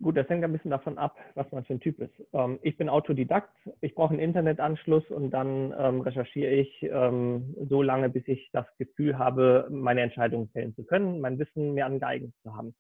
Gut, 0.03 0.17
das 0.17 0.27
hängt 0.31 0.43
ein 0.43 0.53
bisschen 0.53 0.71
davon 0.71 0.97
ab, 0.97 1.19
was 1.35 1.53
man 1.53 1.63
für 1.65 1.75
ein 1.75 1.81
Typ 1.81 2.01
ist. 2.01 2.15
Ähm, 2.33 2.59
ich 2.63 2.79
bin 2.79 2.89
Autodidakt, 2.89 3.55
ich 3.83 3.95
brauche 3.95 4.15
einen 4.15 4.21
Internetanschluss 4.21 5.05
und 5.11 5.31
dann 5.31 5.75
ähm, 5.79 6.01
recherchiere 6.01 6.53
ich 6.53 6.83
ähm, 6.83 7.55
so 7.69 7.83
lange, 7.83 8.09
bis 8.09 8.27
ich 8.27 8.49
das 8.53 8.65
Gefühl 8.79 9.19
habe, 9.19 9.69
meine 9.71 10.01
Entscheidungen 10.01 10.49
fällen 10.49 10.75
zu 10.75 10.85
können, 10.85 11.21
mein 11.21 11.39
Wissen 11.39 11.75
mir 11.75 11.85
angeeignet 11.85 12.33
zu 12.43 12.57
haben. 12.57 12.75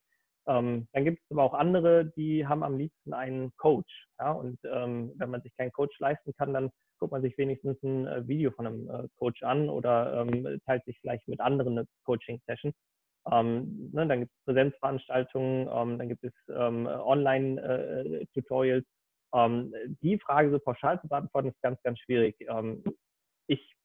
Ähm, 0.46 0.88
dann 0.92 1.04
gibt 1.04 1.18
es 1.22 1.30
aber 1.30 1.44
auch 1.44 1.54
andere, 1.54 2.06
die 2.16 2.46
haben 2.46 2.62
am 2.62 2.78
liebsten 2.78 3.12
einen 3.12 3.52
Coach. 3.56 4.08
Ja? 4.18 4.32
Und 4.32 4.58
ähm, 4.64 5.12
wenn 5.16 5.30
man 5.30 5.42
sich 5.42 5.54
keinen 5.56 5.72
Coach 5.72 5.98
leisten 5.98 6.32
kann, 6.36 6.54
dann 6.54 6.70
guckt 6.98 7.12
man 7.12 7.22
sich 7.22 7.36
wenigstens 7.38 7.82
ein 7.82 8.06
äh, 8.06 8.26
Video 8.28 8.50
von 8.50 8.66
einem 8.66 8.90
äh, 8.90 9.08
Coach 9.16 9.42
an 9.42 9.68
oder 9.68 10.22
ähm, 10.22 10.60
teilt 10.66 10.84
sich 10.84 10.98
vielleicht 11.00 11.26
mit 11.28 11.40
anderen 11.40 11.78
eine 11.78 11.86
Coaching-Session. 12.04 12.72
Ähm, 13.30 13.90
ne, 13.92 14.06
dann 14.06 14.20
gibt 14.20 14.32
es 14.32 14.44
Präsenzveranstaltungen, 14.44 15.68
ähm, 15.72 15.98
dann 15.98 16.08
gibt 16.08 16.24
es 16.24 16.32
ähm, 16.48 16.86
Online-Tutorials. 16.86 18.84
Äh, 18.84 18.88
die 20.02 20.18
Frage 20.18 20.50
so 20.50 20.58
pauschal 20.58 21.00
zu 21.00 21.08
beantworten, 21.08 21.48
ist 21.48 21.62
ganz, 21.62 21.80
ganz 21.82 21.98
schwierig. 22.00 22.36
ich 23.46 23.76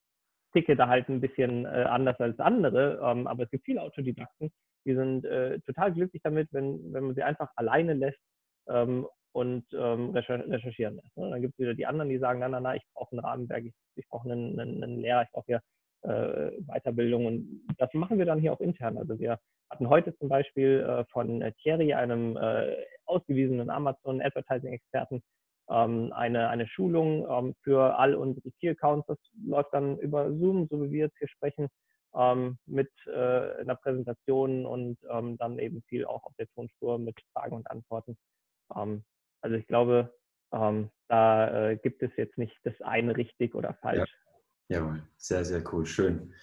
ticke 0.53 0.75
da 0.75 0.87
halt 0.87 1.07
ein 1.09 1.21
bisschen 1.21 1.65
äh, 1.65 1.85
anders 1.87 2.19
als 2.19 2.39
andere, 2.39 2.99
aber 2.99 3.43
es 3.43 3.51
gibt 3.51 3.65
viele 3.65 3.83
Autodidakten, 3.83 4.51
die 4.85 4.95
sind 4.95 5.25
äh, 5.25 5.59
total 5.61 5.93
glücklich 5.93 6.21
damit, 6.23 6.49
wenn, 6.51 6.93
wenn 6.93 7.05
man 7.05 7.15
sie 7.15 7.23
einfach 7.23 7.51
alleine 7.55 7.93
lässt 7.93 8.19
ähm, 8.67 9.07
und 9.31 9.65
ähm, 9.73 10.11
recherchieren 10.11 10.95
lässt. 10.95 11.17
Ne? 11.17 11.29
Dann 11.29 11.41
gibt 11.41 11.55
es 11.55 11.59
wieder 11.59 11.73
die 11.73 11.85
anderen, 11.85 12.09
die 12.09 12.19
sagen, 12.19 12.39
na, 12.39 12.47
na, 12.47 12.59
na, 12.59 12.75
ich 12.75 12.83
brauche 12.93 13.11
einen 13.11 13.25
Rahmenwerk, 13.25 13.65
ich, 13.65 13.73
ich 13.95 14.07
brauche 14.07 14.31
einen, 14.31 14.59
einen, 14.59 14.83
einen 14.83 14.99
Lehrer, 14.99 15.23
ich 15.23 15.31
brauche 15.31 15.45
hier 15.47 15.61
äh, 16.03 16.51
Weiterbildung. 16.67 17.25
Und 17.25 17.65
das 17.77 17.93
machen 17.93 18.17
wir 18.17 18.25
dann 18.25 18.39
hier 18.39 18.53
auch 18.53 18.61
intern. 18.61 18.97
Also 18.97 19.19
wir 19.19 19.39
hatten 19.69 19.89
heute 19.89 20.15
zum 20.17 20.29
Beispiel 20.29 20.85
äh, 20.87 21.05
von 21.11 21.43
Thierry, 21.61 21.93
einem 21.93 22.37
äh, 22.37 22.75
ausgewiesenen 23.05 23.69
Amazon-Advertising-Experten, 23.69 25.21
ähm, 25.69 26.13
eine, 26.13 26.49
eine 26.49 26.67
Schulung 26.67 27.27
ähm, 27.29 27.55
für 27.63 27.97
all 27.97 28.15
unsere 28.15 28.51
Key-Accounts. 28.59 29.07
Das 29.07 29.17
läuft 29.45 29.73
dann 29.73 29.97
über 29.97 30.31
Zoom, 30.31 30.67
so 30.69 30.81
wie 30.83 30.91
wir 30.91 31.05
jetzt 31.05 31.17
hier 31.17 31.27
sprechen 31.27 31.67
ähm, 32.15 32.57
mit 32.65 32.91
äh, 33.07 33.59
einer 33.59 33.75
Präsentation 33.75 34.65
und 34.65 34.97
ähm, 35.09 35.37
dann 35.37 35.59
eben 35.59 35.83
viel 35.83 36.05
auch 36.05 36.23
auf 36.23 36.33
der 36.39 36.47
Tonspur 36.55 36.97
mit 36.97 37.19
Fragen 37.33 37.55
und 37.55 37.69
Antworten. 37.69 38.17
Ähm, 38.75 39.03
also 39.41 39.55
ich 39.55 39.67
glaube, 39.67 40.13
ähm, 40.51 40.89
da 41.07 41.69
äh, 41.69 41.77
gibt 41.77 42.01
es 42.01 42.11
jetzt 42.17 42.37
nicht 42.37 42.57
das 42.63 42.79
eine 42.81 43.15
richtig 43.17 43.53
oder 43.55 43.73
falsch. 43.81 44.09
Ja. 44.69 44.77
Jawohl, 44.77 45.03
sehr, 45.17 45.45
sehr 45.45 45.63
cool, 45.71 45.85
schön. 45.85 46.33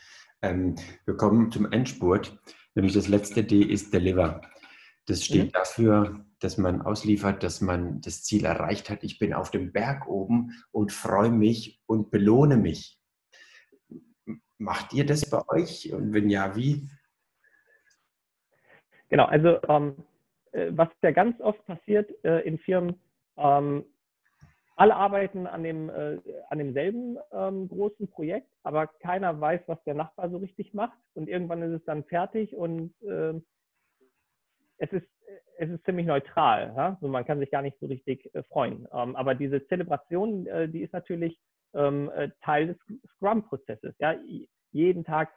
Ähm, 0.43 0.77
wir 1.07 1.17
kommen 1.17 1.51
zum 1.51 1.71
Endspurt, 1.73 2.39
nämlich 2.75 2.95
das 2.95 3.09
letzte 3.09 3.43
D 3.43 3.63
ist 3.63 3.93
Deliver. 3.93 4.41
Das 5.07 5.25
steht 5.25 5.47
mhm. 5.47 5.53
dafür, 5.53 6.25
dass 6.39 6.59
man 6.59 6.83
ausliefert, 6.83 7.43
dass 7.43 7.61
man 7.61 8.01
das 8.01 8.23
Ziel 8.23 8.45
erreicht 8.45 8.91
hat. 8.91 9.03
Ich 9.03 9.19
bin 9.19 9.33
auf 9.33 9.51
dem 9.51 9.73
Berg 9.73 10.07
oben 10.07 10.53
und 10.71 10.93
freue 10.93 11.31
mich 11.31 11.81
und 11.87 12.11
belohne 12.11 12.57
mich. 12.57 13.02
Macht 14.63 14.93
ihr 14.93 15.05
das 15.05 15.29
bei 15.29 15.43
euch? 15.49 15.93
Und 15.93 16.13
wenn 16.15 16.31
ja, 16.31 16.55
wie? 16.55 16.89
Genau, 19.09 19.25
also 19.25 19.61
ähm, 19.69 19.97
äh, 20.53 20.69
was 20.71 20.89
ja 21.03 21.11
ganz 21.11 21.41
oft 21.41 21.65
passiert 21.67 22.11
äh, 22.25 22.41
in 22.41 22.59
Firmen, 22.59 23.01
ähm, 23.37 23.85
alle 24.77 24.95
arbeiten 24.97 25.47
an, 25.47 25.65
dem, 25.65 25.91
äh, 25.91 26.19
an 26.49 26.59
demselben 26.59 27.19
ähm, 27.33 27.69
großen 27.69 28.09
Projekt, 28.09 28.49
aber 28.63 28.87
keiner 28.87 29.39
weiß, 29.39 29.63
was 29.67 29.83
der 29.85 29.95
Nachbar 29.95 30.31
so 30.31 30.39
richtig 30.39 30.73
macht. 30.73 30.97
Und 31.15 31.29
irgendwann 31.29 31.63
ist 31.63 31.81
es 31.81 31.85
dann 31.85 32.05
fertig 32.05 32.55
und 32.55 32.95
äh, 33.03 33.35
es, 34.79 34.93
ist, 34.93 35.07
es 35.59 35.71
ist 35.71 35.85
ziemlich 35.85 36.07
neutral. 36.07 36.73
Ja? 36.75 36.95
Also 36.95 37.09
man 37.09 37.25
kann 37.25 37.39
sich 37.39 37.51
gar 37.51 37.63
nicht 37.63 37.79
so 37.81 37.87
richtig 37.87 38.35
äh, 38.35 38.43
freuen. 38.45 38.89
Ähm, 38.93 39.17
aber 39.17 39.35
diese 39.35 39.67
Zelebration, 39.67 40.47
äh, 40.47 40.69
die 40.69 40.83
ist 40.83 40.93
natürlich 40.93 41.39
ähm, 41.75 42.11
äh, 42.15 42.31
Teil 42.43 42.69
des 42.69 42.77
Scrum-Prozesses. 43.17 43.95
Ja? 43.99 44.15
Jeden 44.73 45.05
Tag, 45.05 45.31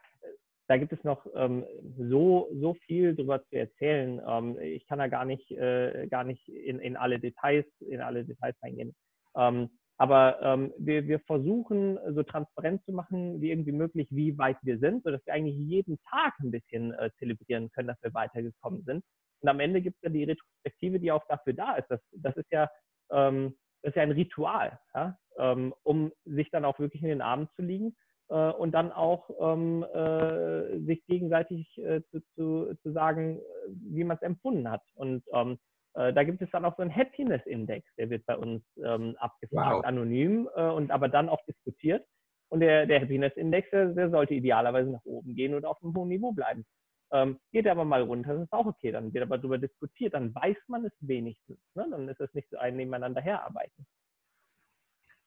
da 0.68 0.76
gibt 0.76 0.92
es 0.92 1.02
noch 1.04 1.26
ähm, 1.34 1.64
so, 1.98 2.48
so 2.54 2.74
viel 2.86 3.14
drüber 3.14 3.44
zu 3.44 3.56
erzählen. 3.56 4.20
Ähm, 4.26 4.58
ich 4.60 4.86
kann 4.86 4.98
da 4.98 5.08
gar 5.08 5.24
nicht, 5.24 5.50
äh, 5.50 6.06
gar 6.08 6.24
nicht 6.24 6.48
in, 6.48 6.80
in 6.80 6.96
alle 6.96 7.18
Details, 7.18 7.66
in 7.80 8.00
alle 8.00 8.24
Details 8.24 8.56
eingehen. 8.60 8.94
Ähm, 9.36 9.70
aber 9.98 10.42
ähm, 10.42 10.74
wir, 10.78 11.06
wir 11.08 11.20
versuchen 11.20 11.98
so 12.14 12.22
transparent 12.22 12.84
zu 12.84 12.92
machen, 12.92 13.40
wie 13.40 13.50
irgendwie 13.50 13.72
möglich, 13.72 14.08
wie 14.10 14.36
weit 14.36 14.58
wir 14.62 14.78
sind, 14.78 15.04
sodass 15.04 15.24
wir 15.24 15.32
eigentlich 15.32 15.56
jeden 15.56 15.98
Tag 16.10 16.34
ein 16.40 16.50
bisschen 16.50 16.92
äh, 16.94 17.10
zelebrieren 17.18 17.70
können, 17.70 17.88
dass 17.88 18.02
wir 18.02 18.12
weitergekommen 18.12 18.82
sind. 18.84 19.02
Und 19.40 19.48
am 19.48 19.60
Ende 19.60 19.80
gibt 19.80 19.96
es 19.96 20.02
ja 20.02 20.10
die 20.10 20.24
Retrospektive, 20.24 21.00
die 21.00 21.12
auch 21.12 21.24
dafür 21.28 21.54
da 21.54 21.76
ist. 21.76 21.86
Das, 21.88 22.00
das 22.12 22.36
ist 22.36 22.50
ja 22.50 22.68
ähm, 23.10 23.56
das 23.82 23.90
ist 23.90 23.96
ja 23.96 24.02
ein 24.02 24.12
Ritual, 24.12 24.78
ja? 24.94 25.16
Ähm, 25.38 25.74
um 25.82 26.12
sich 26.24 26.50
dann 26.50 26.64
auch 26.64 26.78
wirklich 26.78 27.02
in 27.02 27.08
den 27.08 27.20
Armen 27.20 27.48
zu 27.56 27.62
liegen 27.62 27.94
äh, 28.28 28.50
und 28.50 28.72
dann 28.72 28.92
auch 28.92 29.30
ähm, 29.40 29.82
äh, 29.82 30.78
sich 30.80 31.04
gegenseitig 31.06 31.76
äh, 31.78 32.02
zu, 32.10 32.20
zu, 32.34 32.74
zu 32.82 32.92
sagen, 32.92 33.40
wie 33.68 34.04
man 34.04 34.16
es 34.16 34.22
empfunden 34.22 34.70
hat. 34.70 34.82
Und 34.94 35.22
ähm, 35.32 35.58
äh, 35.94 36.12
da 36.12 36.24
gibt 36.24 36.42
es 36.42 36.50
dann 36.50 36.64
auch 36.64 36.76
so 36.76 36.82
einen 36.82 36.94
Happiness-Index, 36.94 37.86
der 37.96 38.10
wird 38.10 38.26
bei 38.26 38.36
uns 38.36 38.62
ähm, 38.84 39.16
abgefragt, 39.18 39.78
wow. 39.78 39.84
anonym 39.84 40.48
äh, 40.54 40.68
und 40.68 40.90
aber 40.90 41.08
dann 41.08 41.28
auch 41.28 41.44
diskutiert. 41.46 42.06
Und 42.48 42.60
der, 42.60 42.86
der 42.86 43.00
Happiness-Index, 43.00 43.70
der, 43.70 43.86
der, 43.86 44.10
sollte 44.10 44.34
idealerweise 44.34 44.90
nach 44.90 45.04
oben 45.04 45.34
gehen 45.34 45.54
oder 45.54 45.70
auf 45.70 45.82
einem 45.82 45.96
hohen 45.96 46.08
Niveau 46.08 46.32
bleiben. 46.32 46.64
Ähm, 47.12 47.38
geht 47.52 47.66
aber 47.66 47.84
mal 47.84 48.02
runter, 48.02 48.34
das 48.34 48.42
ist 48.42 48.52
auch 48.52 48.66
okay. 48.66 48.92
Dann 48.92 49.12
wird 49.14 49.22
aber 49.22 49.38
darüber 49.38 49.58
diskutiert, 49.58 50.14
dann 50.14 50.34
weiß 50.34 50.56
man 50.68 50.84
es 50.84 50.92
wenigstens. 51.00 51.58
Ne? 51.74 51.86
Dann 51.90 52.08
ist 52.08 52.20
es 52.20 52.32
nicht 52.34 52.48
so 52.50 52.58
ein 52.58 52.76
nebeneinander 52.76 53.20
herarbeiten. 53.20 53.86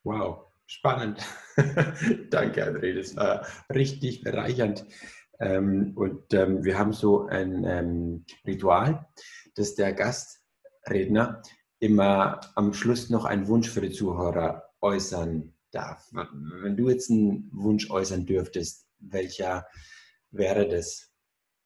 Wow, 0.04 0.46
spannend. 0.66 1.20
Danke, 2.30 2.66
André, 2.66 2.96
das 2.96 3.16
war 3.16 3.46
richtig 3.74 4.22
bereichernd. 4.22 4.86
Ähm, 5.40 5.94
und 5.96 6.34
ähm, 6.34 6.64
wir 6.64 6.78
haben 6.78 6.94
so 6.94 7.28
ein 7.28 7.64
ähm, 7.66 8.26
Ritual, 8.46 9.08
dass 9.56 9.76
der 9.76 9.94
Gastredner 9.94 11.42
immer 11.80 12.42
am 12.56 12.74
Schluss 12.74 13.10
noch 13.10 13.26
einen 13.26 13.48
Wunsch 13.48 13.70
für 13.70 13.82
die 13.82 13.92
Zuhörer 13.92 14.64
äußern 14.82 15.54
darf. 15.72 16.10
Wenn 16.12 16.76
du 16.76 16.90
jetzt 16.90 17.10
einen 17.10 17.50
Wunsch 17.54 17.90
äußern 17.90 18.26
dürftest, 18.26 18.88
welcher 19.00 19.66
wäre 20.32 20.68
das? 20.68 21.14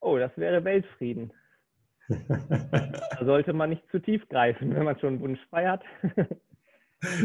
Oh, 0.02 0.18
das 0.18 0.32
wäre 0.38 0.64
Weltfrieden. 0.64 1.34
da 2.10 3.26
sollte 3.26 3.54
man 3.54 3.70
nicht 3.70 3.90
zu 3.90 4.00
tief 4.00 4.28
greifen, 4.30 4.76
wenn 4.76 4.84
man 4.84 5.00
schon 5.00 5.14
einen 5.14 5.22
Wunsch 5.22 5.40
frei 5.50 5.68
hat. 5.68 5.84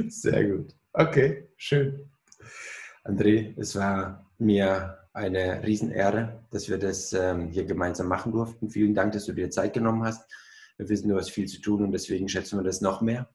Sehr 0.09 0.49
gut. 0.49 0.75
Okay, 1.00 1.48
schön. 1.56 2.11
André, 3.04 3.54
es 3.56 3.76
war 3.76 4.28
mir 4.38 4.98
eine 5.12 5.62
Riesenehre, 5.64 6.44
dass 6.50 6.68
wir 6.68 6.76
das 6.76 7.12
ähm, 7.12 7.52
hier 7.52 7.66
gemeinsam 7.66 8.08
machen 8.08 8.32
durften. 8.32 8.68
Vielen 8.68 8.96
Dank, 8.96 9.12
dass 9.12 9.26
du 9.26 9.32
dir 9.32 9.48
Zeit 9.48 9.74
genommen 9.74 10.02
hast. 10.02 10.28
Wir 10.76 10.88
wissen, 10.88 11.08
du 11.08 11.16
hast 11.16 11.30
viel 11.30 11.46
zu 11.46 11.61
tun 11.61 11.84
und 11.84 11.92
deswegen 11.92 12.28
schätzen 12.28 12.58
wir 12.58 12.64
das 12.64 12.80
noch 12.80 13.00
mehr. 13.00 13.32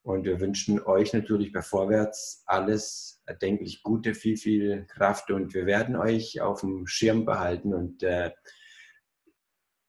Und 0.00 0.24
wir 0.24 0.40
wünschen 0.40 0.82
euch 0.82 1.12
natürlich 1.12 1.52
bei 1.52 1.60
Vorwärts 1.60 2.42
alles 2.46 3.20
erdenklich 3.26 3.82
Gute, 3.82 4.14
viel, 4.14 4.38
viel 4.38 4.86
Kraft 4.86 5.30
und 5.30 5.52
wir 5.52 5.66
werden 5.66 5.96
euch 5.96 6.40
auf 6.40 6.62
dem 6.62 6.86
Schirm 6.86 7.26
behalten 7.26 7.74
und 7.74 8.02
äh, 8.02 8.30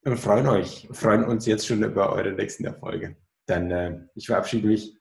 freuen 0.03 0.47
euch, 0.47 0.89
freuen 0.91 1.23
uns 1.23 1.45
jetzt 1.45 1.65
schon 1.65 1.81
über 1.81 2.11
eure 2.11 2.33
nächsten 2.33 2.65
Erfolge. 2.65 3.15
Dann, 3.45 3.71
äh, 3.71 3.99
ich 4.15 4.27
verabschiede 4.27 4.67
mich, 4.67 4.97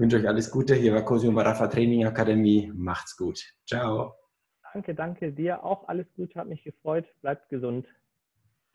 wünsche 0.00 0.16
euch 0.16 0.26
alles 0.26 0.50
Gute. 0.50 0.74
Hier 0.74 0.94
war 0.94 1.04
Cosio 1.04 1.30
Marafa 1.30 1.68
Training 1.68 2.06
Akademie. 2.06 2.72
Macht's 2.74 3.16
gut. 3.16 3.38
Ciao. 3.66 4.14
Danke, 4.72 4.94
danke 4.94 5.32
dir 5.32 5.62
auch. 5.62 5.88
Alles 5.88 6.06
Gute, 6.14 6.38
hat 6.38 6.48
mich 6.48 6.64
gefreut. 6.64 7.06
Bleibt 7.20 7.48
gesund. 7.48 7.86